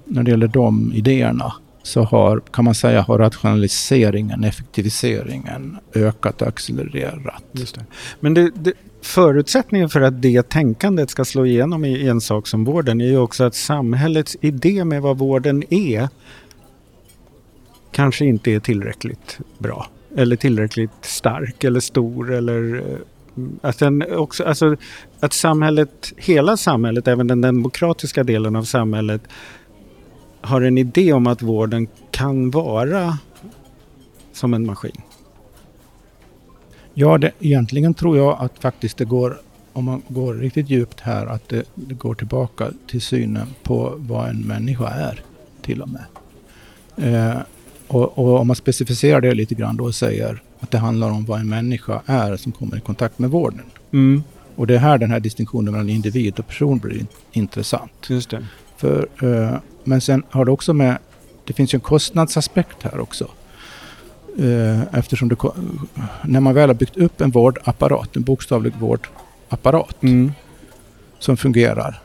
när 0.06 0.24
det 0.24 0.32
gäller 0.32 0.48
de 0.48 0.94
idéerna 0.94 1.54
så 1.84 2.02
har, 2.02 2.40
kan 2.40 2.66
man 2.66 2.76
säga, 2.76 3.02
har 3.02 3.18
rationaliseringen, 3.18 4.44
effektiviseringen 4.44 5.78
ökat 5.96 6.42
och 6.42 6.48
accelererat. 6.48 7.44
Just 7.52 7.76
det. 7.76 7.86
Men 8.20 8.34
det, 8.34 8.52
det, 8.56 8.74
förutsättningen 9.02 9.90
för 9.90 10.02
att 10.02 10.22
det 10.22 10.50
tänkandet 10.50 11.10
ska 11.10 11.26
slå 11.26 11.46
igenom 11.46 11.86
i 11.86 12.08
en 12.08 12.22
sak 12.22 12.48
som 12.48 12.66
vården 12.66 13.02
är 13.02 13.06
ju 13.06 13.18
också 13.18 13.44
att 13.44 13.56
samhällets 13.56 14.38
idé 14.42 14.86
med 14.86 15.02
vad 15.02 15.18
vården 15.18 15.64
är 15.74 16.10
kanske 17.92 18.26
inte 18.26 18.52
är 18.52 18.60
tillräckligt 18.60 19.40
bra. 19.58 19.88
Eller 20.16 20.36
tillräckligt 20.36 20.92
stark 21.02 21.64
eller 21.64 21.80
stor 21.80 22.34
eller 22.34 22.76
eh, 22.76 22.98
att, 23.62 23.80
den 23.80 24.16
också, 24.16 24.44
alltså, 24.44 24.76
att 25.20 25.34
samhället, 25.34 26.14
hela 26.18 26.58
samhället, 26.58 27.08
även 27.08 27.28
den 27.28 27.42
demokratiska 27.42 28.24
delen 28.24 28.56
av 28.56 28.64
samhället 28.64 29.22
har 30.44 30.62
en 30.62 30.78
idé 30.78 31.14
om 31.14 31.28
att 31.28 31.42
vården 31.42 31.88
kan 32.12 32.52
vara 32.52 33.18
som 34.34 34.54
en 34.54 34.66
maskin. 34.66 35.02
Ja, 36.94 37.18
det, 37.18 37.32
egentligen 37.40 37.94
tror 37.94 38.18
jag 38.18 38.38
att 38.40 38.60
faktiskt 38.60 38.98
det 38.98 39.06
går, 39.06 39.38
om 39.74 39.86
man 39.86 40.02
går 40.08 40.34
riktigt 40.34 40.70
djupt 40.70 41.00
här, 41.00 41.26
att 41.26 41.50
det, 41.50 41.64
det 41.76 41.94
går 41.94 42.16
tillbaka 42.16 42.68
till 42.88 43.02
synen 43.02 43.48
på 43.64 43.94
vad 43.98 44.30
en 44.30 44.42
människa 44.42 44.88
är 44.90 45.22
till 45.62 45.82
och 45.82 45.90
med. 45.90 46.06
Eh, 46.98 47.38
och, 47.88 48.18
och 48.18 48.40
om 48.40 48.48
man 48.48 48.56
specificerar 48.56 49.22
det 49.22 49.34
lite 49.34 49.56
grann 49.56 49.78
då 49.78 49.84
och 49.84 49.96
säger 49.96 50.42
att 50.60 50.72
det 50.72 50.78
handlar 50.78 51.10
om 51.10 51.26
vad 51.26 51.40
en 51.40 51.50
människa 51.50 52.02
är 52.06 52.38
som 52.38 52.52
kommer 52.52 52.78
i 52.78 52.82
kontakt 52.82 53.20
med 53.20 53.30
vården. 53.30 53.66
Mm, 53.92 54.24
Och 54.56 54.68
det 54.68 54.76
är 54.76 54.80
här 54.80 54.98
den 54.98 55.12
här 55.12 55.20
distinktionen 55.20 55.74
mellan 55.74 55.90
individ 55.90 56.40
och 56.40 56.48
person 56.48 56.78
blir 56.80 57.00
in, 57.00 57.08
intressant. 57.32 57.92
just 58.10 58.30
det. 58.30 58.46
För, 58.78 59.08
eh, 59.22 59.58
men 59.84 60.02
sen 60.02 60.24
har 60.30 60.46
det 60.46 60.52
också 60.52 60.74
med, 60.74 60.98
det 61.46 61.54
finns 61.54 61.74
ju 61.74 61.78
en 61.78 61.82
kostnadsaspekt 61.82 62.84
här 62.84 63.00
också. 63.00 63.28
Eh, 64.40 64.82
eftersom 64.94 65.30
det, 65.30 65.36
när 66.24 66.40
man 66.40 66.54
väl 66.54 66.70
har 66.70 66.74
byggt 66.74 66.98
upp 66.98 67.22
en 67.22 67.32
vårdapparat, 67.32 68.16
en 68.16 68.24
bokstavlig 68.24 68.74
vårdapparat 68.80 70.04
Mm. 70.04 70.32
som 71.20 71.38
fungerar 71.38 72.02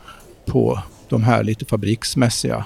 på 0.47 0.83
de 1.09 1.23
här 1.23 1.45
lite 1.45 1.65
fabriksmässiga 1.65 2.65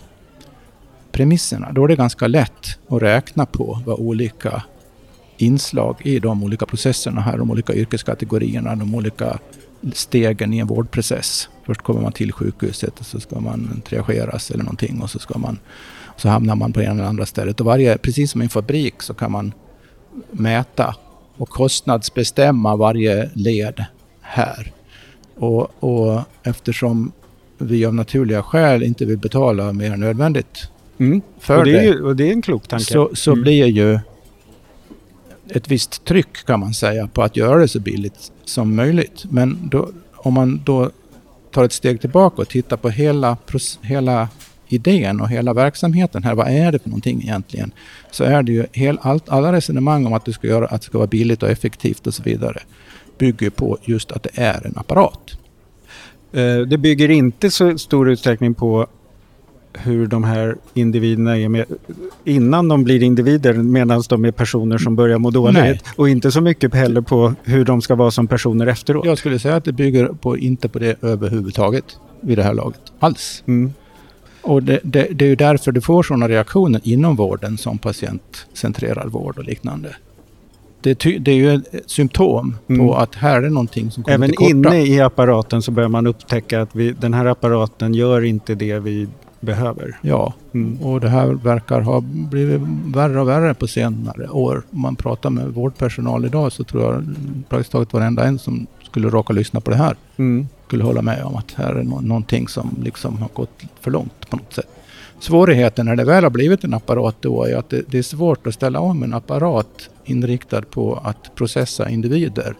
premisserna, 1.12 1.72
då 1.72 1.84
är 1.84 1.88
det 1.88 1.96
ganska 1.96 2.26
lätt 2.26 2.78
att 2.88 3.02
räkna 3.02 3.46
på 3.46 3.82
vad 3.86 4.00
olika 4.00 4.62
inslag 5.36 5.96
i 6.04 6.18
de 6.18 6.44
olika 6.44 6.66
processerna 6.66 7.20
här, 7.20 7.38
de 7.38 7.50
olika 7.50 7.74
yrkeskategorierna, 7.74 8.76
de 8.76 8.94
olika 8.94 9.38
stegen 9.92 10.54
i 10.54 10.58
en 10.58 10.66
vårdprocess. 10.66 11.48
Först 11.66 11.82
kommer 11.82 12.00
man 12.00 12.12
till 12.12 12.32
sjukhuset 12.32 13.00
och 13.00 13.06
så 13.06 13.20
ska 13.20 13.40
man 13.40 13.82
triageras 13.88 14.50
eller 14.50 14.64
någonting 14.64 15.00
och 15.02 15.10
så 15.10 15.18
ska 15.18 15.38
man 15.38 15.58
så 16.16 16.28
hamnar 16.28 16.54
man 16.56 16.72
på 16.72 16.80
det 16.80 16.86
ena 16.86 16.92
eller 16.94 17.04
andra 17.04 17.26
stället. 17.26 17.60
Och 17.60 17.66
varje, 17.66 17.98
precis 17.98 18.30
som 18.30 18.42
i 18.42 18.44
en 18.44 18.48
fabrik 18.50 19.02
så 19.02 19.14
kan 19.14 19.32
man 19.32 19.52
mäta 20.30 20.94
och 21.36 21.48
kostnadsbestämma 21.48 22.76
varje 22.76 23.30
led 23.34 23.84
här. 24.20 24.72
Och, 25.36 25.84
och 25.84 26.20
eftersom 26.42 27.12
vi 27.58 27.84
av 27.86 27.94
naturliga 27.94 28.42
skäl 28.42 28.82
inte 28.82 29.04
vill 29.04 29.18
betala 29.18 29.72
mer 29.72 29.92
än 29.92 30.00
nödvändigt 30.00 30.68
Mm. 30.98 31.22
för 31.40 31.58
och, 31.58 31.64
det 31.64 31.72
det, 31.72 31.78
är, 31.78 31.82
ju- 31.82 32.02
och 32.02 32.16
det 32.16 32.28
är 32.28 32.32
en 32.32 32.42
klok 32.42 32.68
tanke. 32.68 32.84
så, 32.84 33.10
så 33.14 33.30
Mm. 33.32 33.42
blir 33.42 33.66
ju 33.66 33.98
ett 35.48 35.68
visst 35.68 36.04
tryck 36.04 36.46
kan 36.46 36.60
man 36.60 36.74
säga 36.74 37.06
på 37.06 37.22
att 37.22 37.36
göra 37.36 37.58
det 37.58 37.68
så 37.68 37.80
billigt 37.80 38.32
som 38.44 38.76
möjligt. 38.76 39.24
Men 39.30 39.68
då, 39.70 39.90
om 40.16 40.34
man 40.34 40.60
då 40.64 40.90
tar 41.50 41.64
ett 41.64 41.72
steg 41.72 42.00
tillbaka 42.00 42.42
och 42.42 42.48
tittar 42.48 42.76
på 42.76 42.88
hela, 42.88 43.36
hela 43.82 44.28
idén 44.68 45.20
och 45.20 45.28
hela 45.28 45.54
verksamheten 45.54 46.24
här, 46.24 46.34
vad 46.34 46.48
är 46.48 46.72
det 46.72 46.78
för 46.78 46.88
någonting 46.88 47.22
egentligen? 47.22 47.72
Så 48.10 48.24
är 48.24 48.42
det 48.42 48.52
ju 48.52 48.66
hel, 48.72 48.98
allt, 49.02 49.28
alla 49.28 49.52
resonemang 49.52 50.06
om 50.06 50.12
att 50.12 50.24
det, 50.24 50.32
ska 50.32 50.46
göra, 50.46 50.66
att 50.66 50.80
det 50.80 50.86
ska 50.86 50.98
vara 50.98 51.08
billigt 51.08 51.42
och 51.42 51.50
effektivt 51.50 52.06
och 52.06 52.14
så 52.14 52.22
vidare 52.22 52.62
bygger 53.18 53.50
på 53.50 53.78
just 53.84 54.12
att 54.12 54.22
det 54.22 54.30
är 54.34 54.66
en 54.66 54.74
apparat. 54.76 55.38
Eh, 56.32 56.58
det 56.58 56.78
bygger 56.78 57.10
inte 57.10 57.50
så 57.50 57.78
stor 57.78 58.10
utsträckning 58.10 58.54
på 58.54 58.86
hur 59.74 60.06
de 60.06 60.24
här 60.24 60.56
individerna 60.74 61.38
är 61.38 61.48
med, 61.48 61.64
innan 62.24 62.68
de 62.68 62.84
blir 62.84 63.02
individer 63.02 63.52
medan 63.54 64.02
de 64.08 64.24
är 64.24 64.30
personer 64.30 64.78
som 64.78 64.96
börjar 64.96 65.18
må 65.18 65.30
dåligt. 65.30 65.62
Nej. 65.62 65.80
Och 65.96 66.08
inte 66.08 66.30
så 66.30 66.40
mycket 66.40 66.74
heller 66.74 67.00
på 67.00 67.34
hur 67.42 67.64
de 67.64 67.82
ska 67.82 67.94
vara 67.94 68.10
som 68.10 68.26
personer 68.26 68.66
efteråt. 68.66 69.06
Jag 69.06 69.18
skulle 69.18 69.38
säga 69.38 69.56
att 69.56 69.64
det 69.64 69.72
bygger 69.72 70.06
på, 70.06 70.38
inte 70.38 70.68
på 70.68 70.78
det 70.78 71.02
överhuvudtaget 71.02 71.84
vid 72.20 72.38
det 72.38 72.42
här 72.42 72.54
laget. 72.54 72.80
Alls. 72.98 73.42
Mm. 73.46 73.72
Och 74.42 74.62
det, 74.62 74.80
det, 74.82 75.08
det 75.10 75.24
är 75.24 75.28
ju 75.28 75.36
därför 75.36 75.72
du 75.72 75.80
får 75.80 76.02
sådana 76.02 76.28
reaktioner 76.28 76.80
inom 76.84 77.16
vården 77.16 77.58
som 77.58 77.78
patientcentrerad 77.78 79.12
vård 79.12 79.38
och 79.38 79.44
liknande. 79.44 79.96
Det, 80.80 80.94
ty, 80.94 81.18
det 81.18 81.30
är 81.30 81.34
ju 81.36 81.54
ett 81.54 81.66
symptom 81.86 82.56
Mm. 82.68 82.86
på 82.86 82.94
att 82.94 83.14
här 83.14 83.42
är 83.42 83.50
någonting 83.50 83.90
som 83.90 84.02
kommer 84.02 84.14
Även 84.14 84.28
till 84.28 84.36
korta. 84.36 84.50
inne 84.50 84.82
i 84.86 85.00
apparaten 85.00 85.62
så 85.62 85.70
börjar 85.70 85.88
man 85.88 86.06
upptäcka 86.06 86.62
att 86.62 86.76
vi, 86.76 86.92
den 86.92 87.14
här 87.14 87.26
apparaten 87.26 87.94
gör 87.94 88.24
inte 88.24 88.54
det 88.54 88.78
vi 88.78 89.08
behöver. 89.42 89.98
Ja, 90.02 90.32
Mm. 90.54 90.82
och 90.82 91.00
det 91.00 91.08
här 91.08 91.26
verkar 91.26 91.80
ha 91.80 92.00
blivit 92.00 92.60
värre 92.86 93.20
och 93.20 93.28
värre 93.28 93.54
på 93.54 93.66
senare 93.66 94.28
år. 94.28 94.62
Om 94.70 94.80
man 94.80 94.96
pratar 94.96 95.30
med 95.30 95.48
vårdpersonal 95.48 96.24
idag 96.24 96.52
så 96.52 96.64
tror 96.64 96.82
jag 96.82 97.04
praktiskt 97.48 97.72
taget 97.72 97.92
varenda 97.92 98.24
en 98.24 98.38
som 98.38 98.66
skulle 98.86 99.08
råka 99.08 99.32
lyssna 99.32 99.60
på 99.60 99.70
det 99.70 99.76
här 99.76 99.96
Mm. 100.16 100.48
skulle 100.66 100.84
hålla 100.84 101.02
med 101.02 101.24
om 101.24 101.36
att 101.36 101.52
här 101.52 101.74
är 101.74 101.82
nå- 101.82 102.00
någonting 102.00 102.48
som 102.48 102.76
liksom 102.82 103.18
har 103.18 103.28
gått 103.34 103.62
för 103.80 103.90
långt 103.90 104.30
på 104.30 104.36
något 104.36 104.52
sätt. 104.54 104.66
Svårigheten 105.20 105.86
när 105.86 105.96
det 105.96 106.04
väl 106.04 106.22
har 106.24 106.30
blivit 106.30 106.64
en 106.64 106.74
apparat 106.74 107.16
då 107.20 107.44
är 107.44 107.56
att 107.56 107.68
det, 107.70 107.82
det 107.88 107.98
är 107.98 108.02
svårt 108.02 108.46
att 108.46 108.54
ställa 108.54 108.80
om 108.80 109.02
en 109.02 109.14
apparat 109.14 109.88
inriktad 110.04 110.62
på 110.62 111.00
att 111.04 111.34
processa 111.34 111.88
individer 111.88 112.54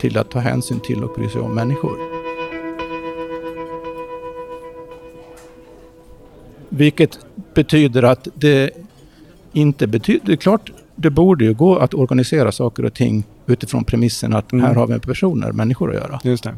till 0.00 0.18
att 0.18 0.30
ta 0.30 0.38
hänsyn 0.38 0.80
till 0.80 1.04
och 1.04 1.14
bry 1.18 1.28
sig 1.28 1.40
om 1.40 1.54
människor. 1.54 2.15
Vilket 6.68 7.18
betyder 7.54 8.02
att 8.02 8.28
det 8.34 8.70
inte 9.52 9.86
betyder... 9.86 10.26
Det 10.26 10.32
är 10.32 10.36
klart, 10.36 10.70
det 10.96 11.10
borde 11.10 11.44
ju 11.44 11.54
gå 11.54 11.76
att 11.76 11.94
organisera 11.94 12.52
saker 12.52 12.84
och 12.84 12.94
ting 12.94 13.24
utifrån 13.46 13.84
premissen 13.84 14.34
att 14.34 14.52
Mm. 14.52 14.64
här 14.64 14.74
har 14.74 14.86
vi 14.86 14.92
med 14.92 15.02
personer, 15.02 15.52
människor 15.52 15.88
att 15.90 15.96
göra. 16.02 16.20
Just 16.24 16.44
det. 16.44 16.54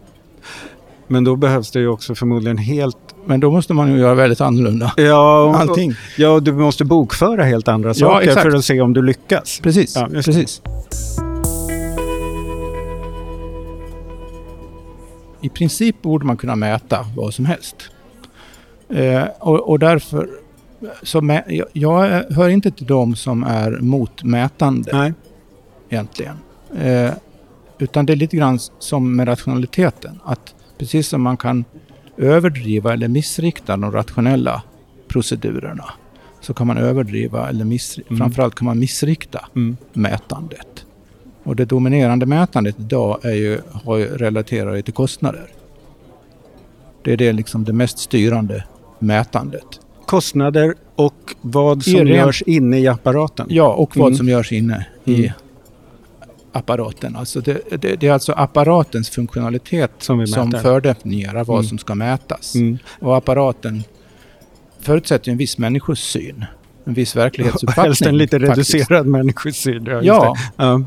Men 1.07 1.25
då 1.25 1.37
behövs 1.37 1.71
det 1.71 1.81
ju 1.81 1.89
också 1.89 2.15
förmodligen 2.15 2.59
helt... 2.59 2.97
Men 3.27 3.41
då 3.41 3.51
måste 3.51 3.75
man 3.75 3.93
ju 3.93 3.99
göra 3.99 4.15
väldigt 4.15 4.41
annorlunda. 4.41 4.93
Ja, 4.97 5.55
Allting. 5.59 5.93
Ja, 6.19 6.41
du 6.41 6.53
måste 6.53 6.85
bokföra 6.85 7.45
helt 7.45 7.69
andra 7.69 7.95
saker 7.95 8.29
exakt. 8.29 8.43
för 8.43 8.57
att 8.59 8.65
se 8.65 8.81
om 8.81 8.93
du 8.93 9.03
lyckas. 9.03 9.61
Precis. 9.63 9.97
Ja, 9.97 10.09
precis. 10.13 10.63
I 15.41 15.49
princip 15.49 16.03
borde 16.03 16.27
man 16.27 16.37
kunna 16.37 16.57
mäta 16.57 17.07
vad 17.17 17.35
som 17.35 17.45
helst. 17.45 17.77
Eh, 18.89 19.25
och, 19.39 19.69
och 19.69 19.79
därför... 19.79 20.29
Så 21.03 21.21
mä, 21.21 21.43
jag, 21.49 21.67
jag 21.73 22.25
hör 22.31 22.49
inte 22.49 22.71
till 22.71 22.87
dem 22.87 23.17
som 23.17 23.43
är 23.45 23.71
mot 23.71 24.23
mätande 24.23 24.91
Nej. 24.93 25.13
egentligen. 25.89 26.37
Eh, 26.77 27.11
utan 27.79 28.07
det 28.07 28.13
är 28.13 28.17
lite 28.17 28.37
grann 28.37 28.59
som 28.79 29.17
med 29.17 29.29
rationaliteten. 29.29 30.21
Att 30.25 30.55
precis 30.79 31.09
som 31.09 31.23
man 31.23 31.37
kan 31.37 31.65
överdriva 32.17 32.93
eller 32.93 33.09
missrikta 33.09 33.77
de 33.77 33.93
rationella 33.93 34.63
procedurerna 35.09 35.85
så 36.41 36.55
kan 36.55 36.67
man 36.67 36.79
överdriva 36.79 37.49
eller 37.49 37.65
miss, 37.65 37.99
Mm. 37.99 38.19
framförallt 38.19 38.55
kan 38.55 38.65
man 38.67 38.79
missrikta 38.79 39.49
Mm. 39.57 39.77
mätandet. 39.93 40.87
Och 41.43 41.57
det 41.57 41.65
dominerande 41.65 42.27
mätandet 42.27 42.77
idag 42.79 43.25
är 43.25 43.35
ju, 43.35 43.61
har 43.85 43.97
ju 43.97 44.07
relaterat 44.17 44.85
till 44.85 44.95
kostnader. 44.95 45.47
Det 47.05 47.13
är 47.13 47.17
det, 47.17 47.33
liksom 47.33 47.65
det 47.65 47.73
mest 47.73 47.99
styrande 47.99 48.65
mätandet. 48.99 49.81
Kostnader 50.07 50.75
och 50.97 51.35
vad 51.41 51.83
som 51.83 51.93
I 51.93 51.97
ren- 52.05 52.07
görs 52.27 52.43
inne 52.43 52.79
i 52.79 52.89
apparaten. 52.89 53.47
Ja, 53.51 53.73
och 53.73 53.97
vad 53.97 54.07
Mm. 54.07 54.17
som 54.19 54.29
görs 54.29 54.53
inne 54.53 54.87
i 55.05 55.15
Mm. 55.19 55.31
apparaten. 56.53 57.17
Alltså 57.17 57.41
det, 57.41 57.61
det, 57.81 57.97
det 57.97 58.07
är 58.09 58.13
alltså 58.13 58.33
apparatens 58.33 59.11
funktionalitet 59.11 59.91
Som 59.99 60.27
som 60.27 60.51
fördefinierar 60.53 61.45
vad 61.45 61.57
Mm. 61.59 61.69
som 61.69 61.79
ska 61.79 61.95
mätas. 61.95 62.55
Mm. 62.55 62.79
Och 63.01 63.17
apparaten 63.17 63.83
förutsätter 64.81 65.31
en 65.33 65.39
viss 65.39 65.59
människosyn. 65.59 66.45
En 66.85 66.95
viss 66.95 67.17
verklighetsuppfattning. 67.17 67.85
helst 67.85 68.03
en 68.03 68.17
lite 68.19 68.41
faktiskt. 68.47 68.75
reducerad 68.75 69.07
människosyn. 69.07 69.85
Ja, 69.87 70.01
Ja, 70.03 70.35
ja. 70.57 70.83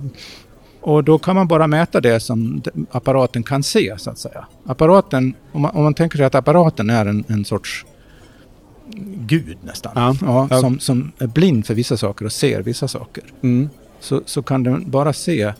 och 0.82 1.04
då 1.04 1.20
kan 1.20 1.36
man 1.36 1.48
bara 1.48 1.68
mäta 1.68 2.02
det 2.02 2.20
som 2.20 2.62
apparaten 2.92 3.44
kan 3.44 3.64
se, 3.64 3.94
så 3.98 4.10
att 4.10 4.18
säga. 4.18 4.46
Apparaten, 4.66 5.34
om 5.52 5.62
man, 5.62 5.72
om 5.76 5.84
man 5.84 5.94
tänker 5.94 6.18
sig 6.18 6.26
att 6.26 6.36
apparaten 6.36 6.90
är 6.90 7.06
en, 7.06 7.24
en 7.28 7.46
sorts 7.46 7.86
gud 9.28 9.58
nästan. 9.64 9.92
Ja, 9.96 10.48
ja. 10.50 10.62
Som, 10.62 10.80
som 10.80 11.12
är 11.18 11.28
blind 11.28 11.66
för 11.66 11.74
vissa 11.74 11.98
saker 11.98 12.26
och 12.26 12.32
ser 12.32 12.62
vissa 12.62 12.88
saker. 12.88 13.24
Mm. 13.42 13.70
så, 14.00 14.22
så 14.26 14.42
kan 14.42 14.64
den 14.64 14.92
bara 14.92 15.14
se 15.14 15.54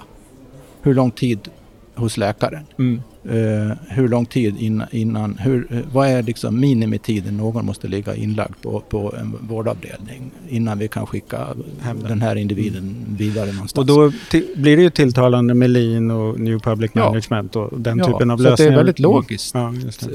Hur 0.81 0.93
lång 0.93 1.11
tid 1.11 1.49
hos 1.95 2.17
läkaren? 2.17 2.63
Mm. 2.79 3.01
Eh, 3.25 3.77
hur 3.87 4.07
lång 4.07 4.25
tid 4.25 4.55
innan, 4.59 4.87
innan 4.91 5.37
hur, 5.37 5.67
eh, 5.73 5.79
vad 5.93 6.07
är 6.07 6.23
liksom 6.23 6.59
minimitiden 6.59 7.37
någon 7.37 7.65
måste 7.65 7.87
ligga 7.87 8.15
inlagd 8.15 8.53
på, 8.61 8.79
på 8.89 9.13
en 9.19 9.33
vårdavdelning 9.41 10.31
innan 10.49 10.77
vi 10.79 10.87
kan 10.87 11.05
skicka 11.05 11.47
Hem 11.81 11.97
den. 12.07 12.21
här 12.21 12.35
individen 12.35 12.95
vidare 13.17 13.51
någonstans? 13.51 13.73
Och 13.77 13.85
då 13.85 14.11
blir 14.55 14.77
det 14.77 14.83
ju 14.83 14.89
tilltalande 14.89 15.53
med 15.53 15.69
lean 15.69 16.11
och 16.11 16.39
new 16.39 16.59
public 16.59 16.91
Ja. 16.93 17.05
management 17.09 17.55
och 17.55 17.79
den 17.79 17.97
Ja, 17.97 18.05
typen 18.05 18.31
av 18.31 18.37
så 18.37 18.41
att 18.43 18.57
det 18.57 18.63
är 18.63 18.67
lösningar. 18.67 18.77
väldigt 18.77 18.99
logiskt. 18.99 19.53
Ja, 19.55 19.67
eh, 19.69 20.07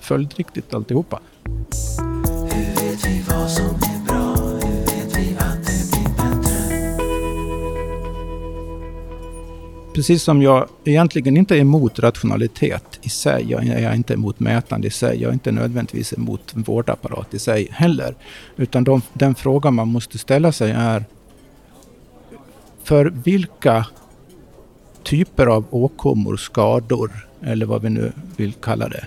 följdriktigt 0.00 0.74
alltihopa. 0.74 1.20
Hur 2.52 2.88
vet 2.90 3.06
vi 3.06 3.22
vad 3.30 3.50
som 3.50 3.64
Precis 9.96 10.22
som 10.22 10.42
jag 10.42 10.68
egentligen 10.84 11.36
inte 11.36 11.56
är 11.56 11.60
emot 11.60 11.98
rationalitet 11.98 12.98
i 13.02 13.08
sig, 13.08 13.46
jag 13.48 13.66
är 13.66 13.94
inte 13.94 14.14
emot 14.14 14.40
mätande 14.40 14.88
i 14.88 14.90
sig, 14.90 15.22
jag 15.22 15.28
är 15.28 15.32
inte 15.32 15.52
nödvändigtvis 15.52 16.12
emot 16.12 16.52
vårdapparat 16.54 17.34
i 17.34 17.38
sig 17.38 17.68
heller. 17.70 18.14
Utan 18.56 18.84
de, 18.84 19.02
den 19.12 19.34
fråga 19.34 19.70
man 19.70 19.88
måste 19.88 20.18
ställa 20.18 20.52
sig 20.52 20.70
är 20.70 21.04
för 22.84 23.12
vilka 23.24 23.86
typer 25.02 25.46
av 25.46 25.64
åkommor, 25.70 26.36
skador 26.36 27.28
eller 27.42 27.66
vad 27.66 27.82
vi 27.82 27.90
nu 27.90 28.12
vill 28.36 28.52
kalla 28.52 28.88
det, 28.88 29.06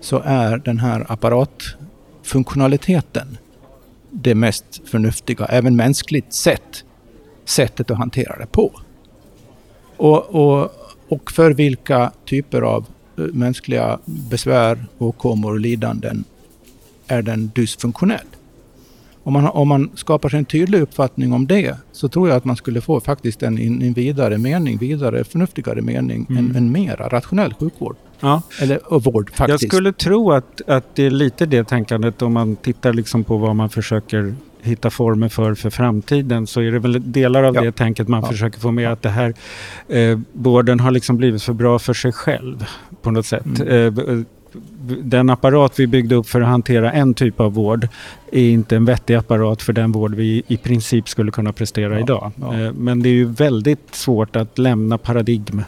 så 0.00 0.22
är 0.24 0.58
den 0.58 0.78
här 0.78 1.06
apparatfunktionaliteten 1.08 3.38
det 4.10 4.34
mest 4.34 4.88
förnuftiga, 4.88 5.44
även 5.44 5.76
mänskligt 5.76 6.34
sett, 6.34 6.84
sättet 7.44 7.90
att 7.90 7.98
hantera 7.98 8.38
det 8.38 8.46
på. 8.46 8.80
Och, 10.00 10.34
och, 10.34 10.70
och 11.08 11.30
för 11.30 11.50
vilka 11.50 12.12
typer 12.24 12.62
av 12.62 12.86
eh, 13.18 13.24
mänskliga 13.24 13.98
besvär, 14.04 14.86
åkommor 14.98 15.52
och 15.52 15.60
lidanden 15.60 16.24
är 17.06 17.22
den 17.22 17.50
dysfunktionell? 17.54 18.26
Om 19.22 19.32
man, 19.32 19.46
om 19.46 19.68
man 19.68 19.90
skapar 19.94 20.28
sig 20.28 20.38
en 20.38 20.44
tydlig 20.44 20.80
uppfattning 20.80 21.32
om 21.32 21.46
det 21.46 21.76
så 21.92 22.08
tror 22.08 22.28
jag 22.28 22.36
att 22.36 22.44
man 22.44 22.56
skulle 22.56 22.80
få 22.80 23.00
faktiskt 23.00 23.42
en, 23.42 23.58
en, 23.58 23.82
en 23.82 23.92
vidare 23.92 24.38
mening, 24.38 24.78
vidare 24.78 25.24
förnuftigare 25.24 25.82
mening, 25.82 26.26
Mm. 26.30 26.50
en, 26.50 26.56
en 26.56 26.72
mera 26.72 27.08
rationell 27.08 27.54
sjukvård. 27.54 27.96
Ja. 28.20 28.42
Eller 28.60 28.92
och 28.92 29.04
vård 29.04 29.30
faktiskt. 29.34 29.62
Jag 29.62 29.70
skulle 29.70 29.92
tro 29.92 30.32
att, 30.32 30.60
att 30.66 30.96
det 30.96 31.06
är 31.06 31.10
lite 31.10 31.46
det 31.46 31.64
tänkandet 31.64 32.22
om 32.22 32.32
man 32.32 32.56
tittar 32.56 32.92
liksom 32.92 33.24
på 33.24 33.36
vad 33.36 33.56
man 33.56 33.68
försöker 33.70 34.34
hitta 34.62 34.90
former 34.90 35.28
för 35.28 35.54
för 35.54 35.70
framtiden 35.70 36.46
så 36.46 36.60
är 36.60 36.72
det 36.72 36.78
väl 36.78 37.12
delar 37.12 37.42
av 37.42 37.54
Ja. 37.54 37.62
det 37.62 37.72
tänket 37.72 38.08
man 38.08 38.22
Ja. 38.22 38.28
försöker 38.30 38.60
få 38.60 38.70
med 38.70 38.92
att 38.92 39.02
det 39.02 39.08
här 39.08 39.34
eh, 39.88 40.18
vården 40.32 40.80
har 40.80 40.90
liksom 40.90 41.16
blivit 41.16 41.42
för 41.42 41.52
bra 41.52 41.78
för 41.78 41.94
sig 41.94 42.12
själv 42.12 42.64
på 43.02 43.10
något 43.10 43.26
sätt. 43.26 43.60
Mm. 43.60 43.68
Eh, 43.86 43.90
b- 43.92 44.24
den 45.02 45.30
apparat 45.30 45.80
vi 45.80 45.86
byggde 45.86 46.14
upp 46.14 46.28
för 46.28 46.40
att 46.40 46.48
hantera 46.48 46.92
en 46.92 47.14
typ 47.14 47.40
av 47.40 47.52
vård 47.54 47.88
är 48.32 48.50
inte 48.50 48.76
en 48.76 48.84
vettig 48.84 49.14
apparat 49.14 49.62
för 49.62 49.72
den 49.72 49.92
vård 49.92 50.14
vi 50.14 50.42
i 50.48 50.56
princip 50.56 51.08
skulle 51.08 51.30
kunna 51.32 51.52
prestera 51.52 51.94
Ja, 51.94 52.00
idag. 52.00 52.32
Eh, 52.42 52.72
men 52.72 53.02
det 53.02 53.08
är 53.08 53.12
ju 53.12 53.24
väldigt 53.24 53.94
svårt 53.94 54.36
att 54.36 54.58
lämna 54.58 54.98
paradigm. 54.98 55.62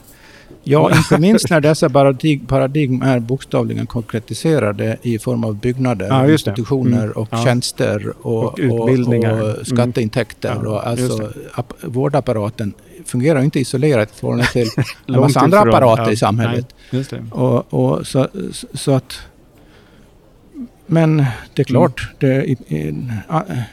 Ja, 0.65 0.91
inte 0.97 1.19
minst 1.19 1.51
när 1.51 1.61
dessa 1.61 1.91
paradig 1.91 2.49
paradigm 2.49 3.03
är 3.03 3.19
bokstavligen 3.21 3.87
konkretiserade 3.87 4.97
i 5.03 5.19
form 5.19 5.45
av 5.45 5.55
byggnader, 5.57 6.07
Ja, 6.07 6.23
det. 6.23 6.33
institutioner 6.33 7.03
Mm. 7.05 7.11
och 7.13 7.29
Ja. 7.31 7.45
tjänster 7.45 8.13
och, 8.23 8.45
Och 8.45 8.59
utbildningar. 8.59 9.33
och, 9.33 9.39
Mm. 9.49 9.61
och 9.61 9.67
skatteintäkter. 9.67 10.61
Ja, 10.65 10.69
och 10.71 10.87
alltså, 10.87 11.33
app, 11.55 11.73
vårdapparaten 11.83 12.73
fungerar 13.05 13.43
inte 13.43 13.61
isolerat 13.61 14.11
i 14.11 14.15
förhållande 14.15 14.47
till 14.53 14.69
en 15.07 15.21
massa 15.21 15.41
andra 15.41 15.61
apparater 15.61 16.03
Ja, 16.03 16.11
i 16.13 16.17
samhället. 16.17 16.67
Nej, 16.91 17.05
det. 17.11 17.23
Och, 17.31 17.75
och 17.75 18.07
så, 18.07 18.29
så 18.75 18.93
att... 18.93 19.19
Men 20.87 21.17
det 21.55 21.63
är 21.63 21.65
klart, 21.65 22.09
det, 22.19 22.45
i- 22.45 22.53
i- 22.77 22.95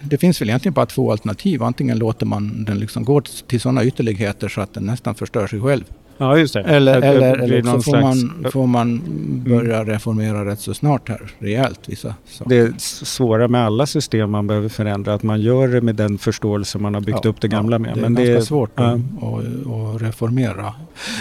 det 0.01 0.17
finns 0.17 0.41
väl 0.41 0.49
egentligen 0.49 0.73
bara 0.73 0.85
två 0.85 1.11
alternativ. 1.11 1.63
Antingen 1.63 1.97
låter 1.97 2.25
man 2.25 2.63
den 2.65 2.79
liksom 2.79 3.03
gå 3.05 3.21
till 3.47 3.61
sådana 3.61 3.83
ytterligheter 3.83 4.47
så 4.47 4.61
att 4.61 4.73
den 4.73 4.83
nästan 4.83 5.15
förstör 5.15 5.47
sig 5.47 5.61
själv. 5.61 5.83
Ja, 6.21 6.37
just 6.37 6.53
det. 6.53 6.61
Eller, 6.61 6.95
Att 6.95 7.01
det 7.01 7.07
eller, 7.07 7.37
eller 7.37 7.63
så 7.63 7.81
får 7.81 8.01
man, 8.01 8.45
får 8.51 8.67
man 8.67 9.01
börja 9.47 9.83
reformera 9.83 10.45
rätt 10.45 10.59
så 10.59 10.73
snart 10.73 11.09
här, 11.09 11.21
rejält 11.39 11.79
vissa 11.85 12.15
saker. 12.29 12.49
Det 12.49 12.57
är 12.57 12.73
svåra 12.77 13.47
med 13.47 13.65
alla 13.65 13.85
system 13.85 14.31
man 14.31 14.47
behöver 14.47 14.69
förändra, 14.69 15.13
att 15.13 15.23
man 15.23 15.41
gör 15.41 15.67
det 15.67 15.81
med 15.81 15.95
den 15.95 16.17
förståelse 16.17 16.77
man 16.77 16.93
har 16.93 17.01
byggt 17.01 17.19
Ja, 17.23 17.29
upp 17.29 17.41
det 17.41 17.47
gamla 17.47 17.75
ja, 17.75 17.79
med. 17.79 17.93
Det 17.93 17.99
är 17.99 18.01
Men 18.01 18.15
ganska 18.15 18.37
är- 18.37 18.41
svårt 18.41 18.71
ja. 18.75 18.83
att, 18.83 18.95
att, 18.95 20.01
reformera. 20.01 20.73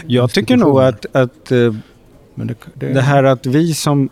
Jag 0.07 0.31
tycker 0.31 0.57
nog 0.57 0.81
att, 0.81 1.07
att 1.17 1.53
eh, 1.53 1.75
det, 2.35 2.55
det, 2.75 2.87
det 2.93 3.01
här 3.01 3.25
att 3.25 3.47
vi 3.47 3.75
som 3.75 4.09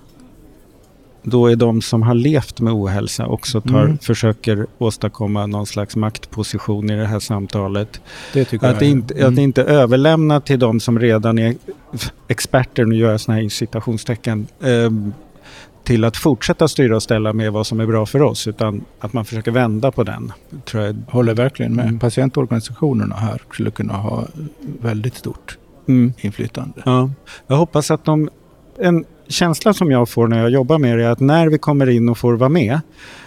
då 1.28 1.46
är 1.46 1.56
de 1.56 1.82
som 1.82 2.02
har 2.02 2.14
levt 2.14 2.60
med 2.60 2.72
ohälsa 2.72 3.26
också 3.26 3.60
tar, 3.60 3.84
Mm. 3.84 3.98
försöker 3.98 4.66
åstadkomma 4.78 5.46
någon 5.46 5.66
slags 5.66 5.96
maktposition 5.96 6.90
i 6.90 6.96
det 6.96 7.06
här 7.06 7.18
samtalet. 7.18 8.00
det 8.32 8.52
Att 8.52 8.62
jag 8.62 8.82
inte, 8.82 9.14
mm. 9.14 9.32
att 9.32 9.38
inte 9.38 9.62
överlämna 9.62 10.40
till 10.40 10.58
de 10.58 10.80
som 10.80 10.98
redan 10.98 11.38
är 11.38 11.54
experter, 12.28 12.84
nu 12.84 12.96
gör 12.96 13.10
jag 13.10 13.20
sådana 13.20 13.40
här 13.42 13.48
citationstecken, 13.48 14.46
ehm, 14.62 15.12
till 15.84 16.04
att 16.04 16.16
fortsätta 16.16 16.68
styra 16.68 16.96
och 16.96 17.02
ställa 17.02 17.32
med 17.32 17.52
vad 17.52 17.66
som 17.66 17.80
är 17.80 17.86
bra 17.86 18.06
för 18.06 18.22
oss, 18.22 18.46
utan 18.48 18.84
att 19.00 19.12
man 19.12 19.24
försöker 19.24 19.50
vända 19.50 19.90
på 19.92 20.02
den. 20.04 20.32
Tror 20.64 20.82
jag. 20.84 20.96
håller 21.08 21.34
verkligen 21.34 21.74
med. 21.74 21.84
Mm. 21.86 21.98
Patientorganisationerna 21.98 23.14
här 23.16 23.42
skulle 23.52 23.70
kunna 23.70 23.94
ha 23.94 24.26
väldigt 24.80 25.14
stort 25.14 25.58
Mm. 25.88 26.12
inflytande. 26.20 26.82
Ja. 26.84 27.10
Jag 27.46 27.56
hoppas 27.56 27.90
att 27.90 28.04
de... 28.04 28.28
En 28.78 29.04
känsla 29.28 29.72
som 29.74 29.90
jag 29.90 30.08
får 30.08 30.28
när 30.28 30.38
jag 30.38 30.50
jobbar 30.50 30.78
med 30.78 30.98
det 30.98 31.04
är 31.04 31.08
att 31.10 31.20
när 31.20 31.48
vi 31.48 31.58
kommer 31.58 31.88
in 31.88 32.08
och 32.08 32.18
får 32.18 32.34
vara 32.34 32.48
med 32.48 32.80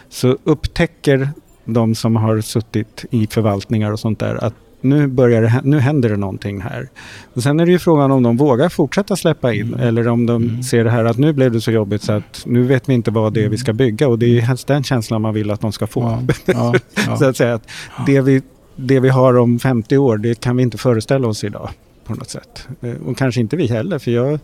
så 0.10 0.38
upptäcker 0.44 1.30
de 1.66 1.96
som 1.96 2.16
har 2.16 2.42
suttit 2.42 3.06
i 3.12 3.28
förvaltningar 3.28 3.92
och 3.92 4.00
sånt 4.00 4.20
där 4.20 4.44
att 4.44 4.54
nu, 4.82 5.08
börjar 5.08 5.42
det, 5.42 5.62
nu 5.64 5.80
händer 5.80 6.10
det 6.10 6.18
någonting 6.18 6.62
här. 6.62 6.90
Och 7.34 7.44
sen 7.44 7.60
är 7.60 7.66
det 7.66 7.72
ju 7.72 7.80
frågan 7.80 8.12
om 8.12 8.24
de 8.24 8.38
vågar 8.38 8.70
fortsätta 8.70 9.16
släppa 9.16 9.54
in 9.54 9.62
Mm. 9.74 9.80
eller 9.88 10.08
om 10.08 10.26
de 10.26 10.44
Mm. 10.44 10.64
ser 10.64 10.84
det 10.84 10.90
här 10.92 11.06
att 11.06 11.18
nu 11.18 11.34
blev 11.34 11.52
det 11.52 11.62
så 11.62 11.72
jobbigt 11.72 12.02
så 12.04 12.12
att 12.12 12.44
nu 12.46 12.64
vet 12.64 12.90
vi 12.90 12.94
inte 12.94 13.12
vad 13.12 13.34
det 13.34 13.44
är 13.44 13.50
vi 13.50 13.58
ska 13.58 13.74
bygga 13.74 14.08
och 14.08 14.20
det 14.20 14.26
är 14.26 14.30
ju 14.30 14.40
helst 14.40 14.68
den 14.68 14.84
känslan 14.84 15.22
man 15.22 15.34
vill 15.34 15.52
att 15.52 15.62
de 15.62 15.72
ska 15.72 15.88
få. 15.88 16.02
Ja, 16.02 16.34
ja, 16.46 16.74
ja. 17.08 17.18
så 17.18 17.26
att 17.26 17.38
säga 17.38 17.54
att 17.54 17.68
det 18.06 18.22
vi, 18.22 18.42
det 18.76 19.00
vi 19.00 19.10
har 19.10 19.38
om 19.38 19.60
50 19.60 19.98
år 19.98 20.18
det 20.18 20.40
kan 20.40 20.58
vi 20.58 20.64
inte 20.64 20.78
föreställa 20.78 21.28
oss 21.28 21.44
idag 21.44 21.70
på 22.06 22.14
något 22.16 22.30
sätt. 22.30 22.68
Eh, 22.82 22.92
Och 23.06 23.18
kanske 23.18 23.42
inte 23.42 23.56
vi 23.56 23.68
heller 23.68 24.00
för 24.00 24.12
jag, 24.12 24.40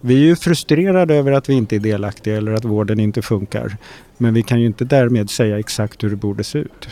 vi 0.00 0.14
är 0.14 0.26
ju 0.26 0.36
frustrerade 0.36 1.14
över 1.14 1.32
att 1.32 1.48
vi 1.48 1.54
inte 1.54 1.76
är 1.76 1.80
delaktiga 1.80 2.36
eller 2.36 2.52
att 2.52 2.64
vården 2.64 3.00
inte 3.00 3.22
funkar. 3.22 3.76
Men 4.16 4.34
vi 4.34 4.42
kan 4.42 4.60
ju 4.60 4.66
inte 4.66 4.84
därmed 4.84 5.30
säga 5.30 5.58
exakt 5.58 6.04
hur 6.04 6.10
det 6.10 6.16
borde 6.16 6.44
se 6.44 6.58
ut. 6.58 6.88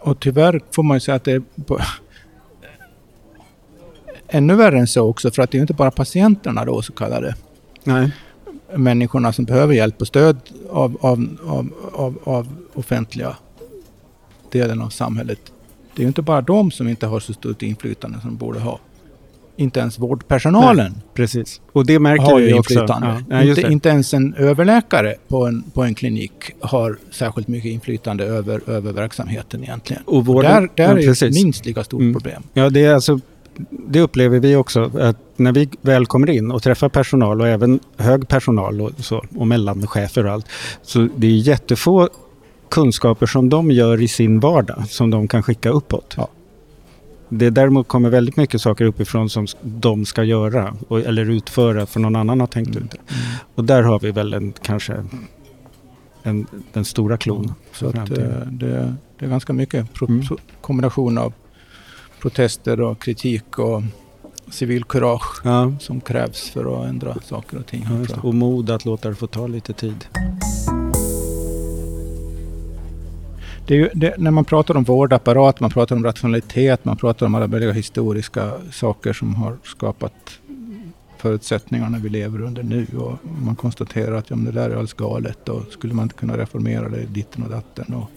Och 0.00 0.20
tyvärr 0.20 0.60
får 0.70 0.82
man 0.82 0.96
ju 0.96 1.00
säga 1.00 1.14
att 1.14 1.24
det 1.24 1.32
är 1.32 1.42
ännu 4.28 4.54
värre 4.54 4.78
än 4.78 4.86
så 4.86 5.08
också 5.08 5.30
för 5.30 5.42
att 5.42 5.50
det 5.50 5.56
är 5.56 5.58
ju 5.58 5.62
inte 5.62 5.74
bara 5.74 5.90
patienterna 5.90 6.64
då 6.64 6.82
så 6.82 6.92
kallade. 6.92 7.34
Nej. 7.84 8.12
människorna 8.74 9.32
som 9.32 9.44
behöver 9.44 9.74
hjälp 9.74 10.00
och 10.00 10.06
stöd 10.06 10.36
av, 10.70 10.96
av, 11.00 11.38
av, 11.46 11.72
av, 11.92 12.18
av 12.24 12.56
offentliga 12.74 13.36
delen 14.50 14.82
av 14.82 14.88
samhället. 14.88 15.52
Det 15.94 16.02
är 16.02 16.04
ju 16.04 16.08
inte 16.08 16.22
bara 16.22 16.40
de 16.40 16.70
som 16.70 16.88
inte 16.88 17.06
har 17.06 17.20
så 17.20 17.32
stort 17.32 17.62
inflytande 17.62 18.20
som 18.20 18.30
de 18.30 18.36
borde 18.36 18.60
ha. 18.60 18.78
Inte 19.60 19.80
ens 19.80 19.98
vårdpersonalen 19.98 20.94
Precis. 21.14 21.60
Och 21.72 21.86
det 21.86 21.98
märker 21.98 22.22
har 22.24 22.40
vi 22.40 22.48
ju 22.48 22.58
också. 22.58 22.72
inflytande. 22.74 23.22
Ja, 23.30 23.36
ja, 23.36 23.42
inte, 23.42 23.60
inte 23.72 23.88
ens 23.88 24.14
en 24.14 24.34
överläkare 24.34 25.14
på 25.28 25.46
en, 25.46 25.62
på 25.62 25.82
en 25.82 25.94
klinik 25.94 26.32
har 26.60 26.96
särskilt 27.10 27.48
mycket 27.48 27.70
inflytande 27.70 28.24
över, 28.24 28.60
över 28.70 28.92
verksamheten 28.92 29.62
egentligen. 29.62 30.02
Och 30.06 30.16
Och 30.16 30.26
vården, 30.26 30.52
där 30.76 30.86
där 30.86 30.98
ja, 31.02 31.10
är 31.10 31.24
ett 31.24 31.34
minst 31.34 31.66
lika 31.66 31.84
stort 31.84 32.00
Mm. 32.00 32.12
problem. 32.12 32.42
Ja, 32.54 32.70
det 32.70 32.84
är 32.84 32.94
alltså 32.94 33.20
det 33.88 34.00
upplever 34.00 34.40
vi 34.40 34.56
också 34.56 34.90
att 35.00 35.16
när 35.36 35.52
vi 35.52 35.68
väl 35.80 36.06
kommer 36.06 36.30
in 36.30 36.50
och 36.50 36.62
träffar 36.62 36.88
personal 36.88 37.40
och 37.40 37.48
även 37.48 37.80
hög 37.96 38.28
personal 38.28 38.80
och, 38.80 38.90
så, 38.98 39.24
och 39.36 39.46
mellanchefer 39.46 40.26
och 40.26 40.32
allt. 40.32 40.46
Så 40.82 41.08
det 41.16 41.26
är 41.26 41.30
jättefå 41.30 42.08
kunskaper 42.70 43.26
som 43.26 43.48
de 43.48 43.70
gör 43.70 44.02
i 44.02 44.08
sin 44.08 44.40
vardag 44.40 44.84
som 44.88 45.10
de 45.10 45.28
kan 45.28 45.42
skicka 45.42 45.70
uppåt. 45.70 46.14
Ja. 46.16 46.28
Det 47.32 47.50
däremot 47.50 47.88
kommer 47.88 48.10
väldigt 48.10 48.36
mycket 48.36 48.60
saker 48.60 48.84
uppifrån 48.84 49.30
som 49.30 49.46
de 49.62 50.04
ska 50.06 50.24
göra 50.24 50.74
och, 50.88 51.00
eller 51.00 51.30
utföra 51.30 51.86
för 51.86 52.00
någon 52.00 52.16
annan 52.16 52.40
har 52.40 52.46
tänkt 52.46 52.76
ut 52.76 52.90
det. 52.90 52.98
Och 53.54 53.64
där 53.64 53.82
har 53.82 54.00
vi 54.00 54.10
väl 54.10 54.34
en, 54.34 54.52
kanske 54.62 55.04
en, 56.22 56.46
den 56.72 56.84
stora 56.84 57.16
klon. 57.16 57.52
Så 57.72 57.88
att, 57.88 57.96
eh, 57.96 58.04
det, 58.50 58.94
det 59.18 59.24
är 59.24 59.28
ganska 59.28 59.52
mycket 59.52 59.92
pro, 59.94 60.06
Mm. 60.08 60.24
kombination 60.60 61.18
av 61.18 61.32
protester 62.20 62.80
och 62.80 63.02
kritik 63.02 63.58
och 63.58 63.82
civilkurage 64.50 65.40
Ja, 65.44 65.72
som 65.80 66.00
krävs 66.00 66.50
för 66.50 66.82
att 66.82 66.88
ändra 66.88 67.14
saker 67.24 67.58
och 67.58 67.66
ting. 67.66 67.86
ja, 68.08 68.20
och 68.22 68.34
mod 68.34 68.70
att 68.70 68.84
låta 68.84 69.08
det 69.08 69.14
få 69.14 69.26
ta 69.26 69.46
lite 69.46 69.72
tid 69.72 70.04
ju, 73.66 73.88
det, 73.94 74.14
när 74.18 74.30
man 74.30 74.44
pratar 74.44 74.76
om 74.76 74.84
vårdapparat, 74.84 75.60
man 75.60 75.70
pratar 75.70 75.96
om 75.96 76.04
rationalitet, 76.04 76.84
man 76.84 76.96
pratar 76.96 77.26
om 77.26 77.34
alla 77.34 77.46
möjliga 77.46 77.72
historiska 77.72 78.52
saker 78.72 79.12
som 79.12 79.34
har 79.34 79.56
skapat 79.64 80.40
förutsättningarna 81.18 81.98
vi 81.98 82.08
lever 82.08 82.42
under 82.42 82.62
nu. 82.62 82.86
Och 82.98 83.18
man 83.44 83.56
konstaterar 83.56 84.14
att 84.14 84.30
ja, 84.30 84.36
det 84.36 84.52
där 84.52 84.60
är 84.60 84.70
alldeles 84.70 84.92
galet 84.92 85.48
och 85.48 85.72
skulle 85.72 85.94
man 85.94 86.02
inte 86.02 86.14
kunna 86.14 86.38
reformera 86.38 86.88
det 86.88 87.06
ditten 87.06 87.42
och 87.42 87.50
datten. 87.50 87.94
Och 87.94 88.10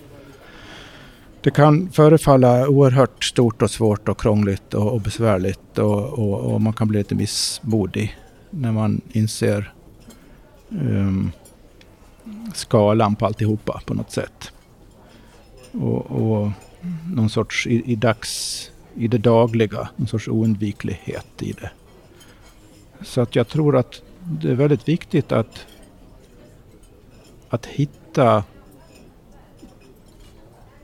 det 1.42 1.52
kan 1.52 1.90
förefalla 1.90 2.68
oerhört 2.68 3.24
stort 3.24 3.62
och 3.62 3.72
svårt 3.72 4.10
och 4.10 4.22
krångligt 4.22 4.74
och, 4.74 4.94
och 4.94 5.02
besvärligt 5.02 5.78
och, 5.78 6.20
och, 6.20 6.54
och 6.54 6.62
man 6.62 6.74
kan 6.74 6.88
bli 6.88 6.98
lite 6.98 7.16
missmodig 7.16 8.18
när 8.50 8.72
man 8.72 9.02
inser 9.12 9.74
um, 10.70 11.32
skalan 12.54 13.16
på 13.16 13.26
alltihopa 13.26 13.82
på 13.86 13.94
något 13.94 14.12
sätt 14.12 14.53
och, 15.74 16.12
och 16.12 16.52
någon 17.16 17.30
sorts 17.30 17.68
i, 17.68 17.92
i 17.92 17.96
dags, 17.96 18.72
i 18.96 19.08
det 19.08 19.18
dagliga, 19.18 19.90
någon 19.96 20.08
sorts 20.08 20.28
oundviklighet 20.28 21.42
i 21.42 21.52
det. 21.52 21.72
Så 23.02 23.22
att 23.22 23.36
jag 23.36 23.48
tror 23.48 23.78
att 23.78 24.02
det 24.22 24.52
är 24.52 24.56
väldigt 24.56 24.88
viktigt 24.88 25.32
att, 25.32 25.66
att 27.50 27.66
hitta 27.66 28.44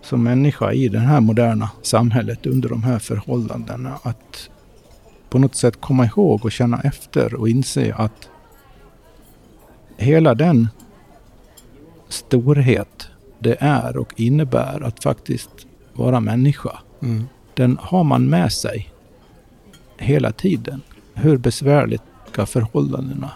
som 0.02 0.24
människa 0.24 0.72
i 0.74 0.88
det 0.88 1.00
här 1.00 1.22
moderna 1.22 1.70
samhället 1.82 2.46
under 2.46 2.70
de 2.70 2.84
här 2.84 3.00
förhållandena 3.00 4.00
att 4.04 4.50
på 5.30 5.40
något 5.40 5.56
sätt 5.56 5.82
komma 5.82 6.06
ihåg 6.06 6.46
och 6.46 6.52
känna 6.52 6.82
efter 6.82 7.34
och 7.36 7.50
inse 7.50 7.94
att 7.94 8.30
hela 9.98 10.36
den 10.36 10.68
storhet 12.08 13.09
det 13.40 13.58
är 13.60 13.98
och 13.98 14.14
innebär 14.16 14.84
att 14.84 15.04
faktiskt 15.04 15.68
vara 15.94 16.20
människa. 16.20 16.80
Mm. 17.02 17.24
Den 17.54 17.78
har 17.82 18.04
man 18.04 18.30
med 18.30 18.52
sig 18.52 18.90
hela 19.98 20.32
tiden. 20.32 20.82
Hur 21.14 21.38
besvärliga 21.38 22.02
förhållandena 22.46 23.32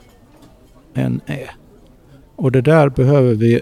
än 0.93 1.21
är. 1.25 1.51
Och 2.35 2.51
det 2.51 2.61
där 2.61 2.89
behöver 2.89 3.33
vi 3.33 3.61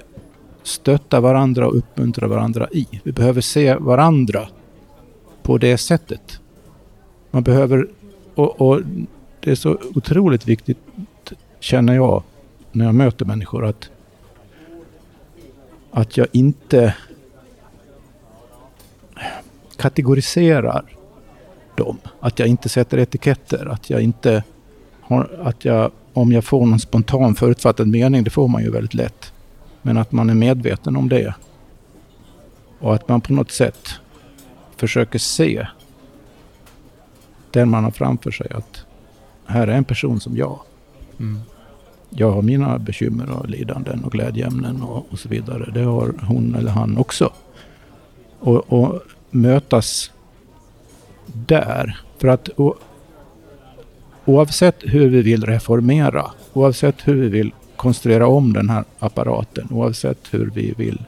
stötta 0.64 1.20
varandra 1.20 1.68
och 1.68 1.78
uppmuntra 1.78 2.28
varandra 2.28 2.68
i. 2.72 2.88
Vi 3.04 3.12
behöver 3.12 3.42
se 3.42 3.76
varandra 3.76 4.48
på 5.44 5.58
det 5.58 5.78
sättet. 5.78 6.40
Man 7.32 7.44
behöver, 7.44 7.88
och, 8.36 8.62
och 8.62 8.82
det 9.40 9.52
är 9.52 9.56
så 9.56 9.78
otroligt 9.96 10.48
viktigt 10.48 10.78
känner 11.60 11.96
jag 11.96 12.24
när 12.72 12.86
jag 12.86 12.96
möter 12.96 13.26
människor 13.26 13.66
att 13.66 13.90
att 15.92 16.18
jag 16.18 16.28
inte 16.32 16.96
kategoriserar 19.78 20.86
dem. 21.76 21.98
Att 22.20 22.40
jag 22.40 22.48
inte 22.48 22.70
sätter 22.70 22.98
etiketter. 22.98 23.66
Att 23.66 23.90
jag 23.90 24.02
inte 24.02 24.44
har, 25.02 25.40
att 25.44 25.66
jag, 25.66 25.92
om 26.14 26.32
jag 26.32 26.44
får 26.44 26.66
någon 26.66 26.80
spontan 26.80 27.36
förutfattad 27.36 27.88
mening, 27.88 28.24
det 28.24 28.30
får 28.30 28.48
man 28.48 28.64
ju 28.64 28.72
väldigt 28.72 28.94
lätt. 28.94 29.34
Men 29.82 29.98
att 29.98 30.12
man 30.12 30.30
är 30.30 30.34
medveten 30.34 30.96
om 30.96 31.10
det. 31.10 31.36
Och 32.80 32.96
att 32.96 33.08
man 33.08 33.22
på 33.22 33.34
något 33.34 33.52
sätt 33.52 33.90
försöker 34.76 35.20
se 35.20 35.68
den 37.52 37.70
man 37.70 37.84
har 37.84 37.92
framför 37.92 38.32
sig. 38.32 38.48
Att 38.54 38.86
här 39.46 39.68
är 39.68 39.78
en 39.78 39.84
person 39.84 40.20
som 40.20 40.38
jag. 40.38 40.60
Mm. 41.20 41.40
Jag 42.16 42.32
har 42.32 42.42
mina 42.42 42.80
bekymmer 42.80 43.30
och 43.30 43.50
lidanden 43.50 44.04
och 44.04 44.12
glädjeämnen 44.12 44.82
och, 44.82 45.06
och 45.12 45.20
så 45.20 45.30
vidare. 45.30 45.72
Det 45.74 45.84
har 45.84 46.14
hon 46.28 46.56
eller 46.56 46.72
han 46.72 46.98
också. 46.98 47.34
Och, 48.40 48.74
och 48.74 49.02
mötas 49.30 50.12
där. 51.26 52.02
För 52.18 52.28
att 52.28 52.50
o, 52.58 52.76
oavsett 54.26 54.76
hur 54.82 55.10
vi 55.10 55.22
vill 55.22 55.46
reformera, 55.46 56.32
oavsett 56.54 57.08
hur 57.08 57.16
vi 57.16 57.30
vill 57.30 57.52
konstruera 57.76 58.28
om 58.28 58.54
den 58.54 58.70
här 58.70 58.84
apparaten, 59.00 59.68
oavsett 59.72 60.34
hur 60.34 60.52
vi 60.56 60.74
vill 60.78 61.02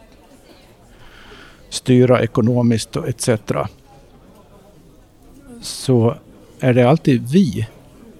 styra 1.70 2.24
ekonomiskt 2.24 2.96
och 2.96 3.08
etc. 3.08 3.30
Så 5.62 6.16
är 6.60 6.74
det 6.74 6.90
alltid 6.90 7.30
vi, 7.30 7.68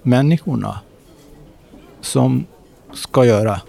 människorna, 0.02 0.80
som 2.00 2.46
ska 2.94 3.24
göra 3.24 3.60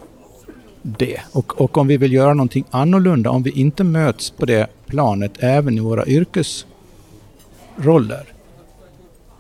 det. 0.82 1.22
Och, 1.32 1.62
och 1.62 1.78
om 1.78 1.88
vi 1.88 1.98
vill 1.98 2.14
göra 2.14 2.34
någonting 2.34 2.66
annorlunda, 2.72 3.30
om 3.30 3.44
vi 3.44 3.52
inte 3.52 3.84
möts 3.84 4.30
på 4.32 4.46
det 4.46 4.68
planet 4.86 5.32
även 5.40 5.78
i 5.78 5.80
våra 5.80 6.06
yrkesroller, 6.06 6.66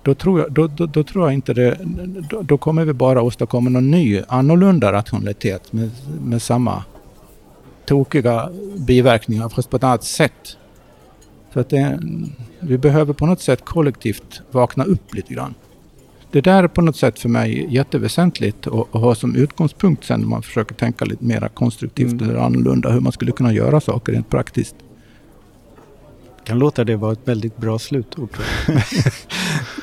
då 0.04 0.16
tror 0.16 0.40
jag, 0.40 0.52
då, 0.52 0.68
då, 0.68 0.86
då 0.86 1.04
tror 1.04 1.26
jag 1.26 1.34
inte 1.34 1.54
det... 1.54 1.78
Då, 2.30 2.42
då 2.42 2.58
kommer 2.58 2.86
vi 2.86 2.94
bara 2.94 3.22
åstadkomma 3.22 3.70
någon 3.70 3.92
ny, 3.92 4.22
annorlunda 4.28 4.92
rationalitet 4.92 5.74
med, 5.74 5.92
med 6.24 6.42
samma 6.42 6.84
tokiga 7.86 8.50
biverkningar, 8.78 9.50
fast 9.50 9.70
på 9.70 9.78
ett 9.78 9.84
annat 9.84 10.04
sätt. 10.04 10.58
Så 11.54 11.60
att 11.60 11.70
det, 11.70 12.00
vi 12.60 12.78
behöver 12.78 13.14
på 13.14 13.26
något 13.26 13.42
sätt 13.42 13.66
kollektivt 13.66 14.42
vakna 14.52 14.84
upp 14.84 15.14
lite 15.14 15.34
grann. 15.34 15.54
Det 16.36 16.42
där 16.42 16.64
är 16.64 16.68
på 16.68 16.82
något 16.82 16.96
sätt 16.96 17.20
för 17.20 17.30
mig 17.30 17.68
jätteväsentligt 17.70 18.68
att, 18.68 18.74
att 18.96 19.02
ha 19.02 19.16
som 19.16 19.36
utgångspunkt 19.36 20.06
sen 20.06 20.20
när 20.20 20.28
man 20.28 20.42
försöker 20.42 20.76
tänka 20.76 21.06
lite 21.06 21.24
mer 21.24 21.50
konstruktivt 21.54 22.12
Mm. 22.12 22.30
eller 22.30 22.40
annorlunda 22.40 22.92
hur 22.92 23.00
man 23.00 23.12
skulle 23.12 23.32
kunna 23.32 23.54
göra 23.54 23.82
saker 23.82 24.12
rent 24.14 24.30
praktiskt. 24.30 24.76
Kan 26.44 26.60
låta 26.60 26.84
det 26.84 26.96
vara 26.96 27.12
ett 27.12 27.28
väldigt 27.28 27.58
bra 27.58 27.80
slutord. 27.80 28.30
jag. 28.68 28.82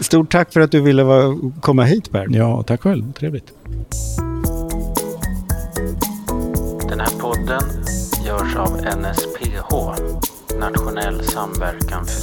Stort 0.05 0.33
tack 0.33 0.53
för 0.53 0.61
att 0.61 0.71
du 0.71 0.81
ville 0.81 1.05
vara, 1.05 1.39
komma 1.61 1.85
hit 1.85 2.11
Per. 2.11 2.27
Ja, 2.31 2.63
tack 2.63 2.81
själv. 2.83 3.13
Trevligt. 3.13 3.53
Den 6.89 7.01
här 7.01 7.19
podden 7.21 7.63
görs 8.27 8.57
av 8.57 8.77
NSPH, 8.77 9.71
Nationell 10.61 11.25
samverkan 11.25 12.05
för 12.05 12.23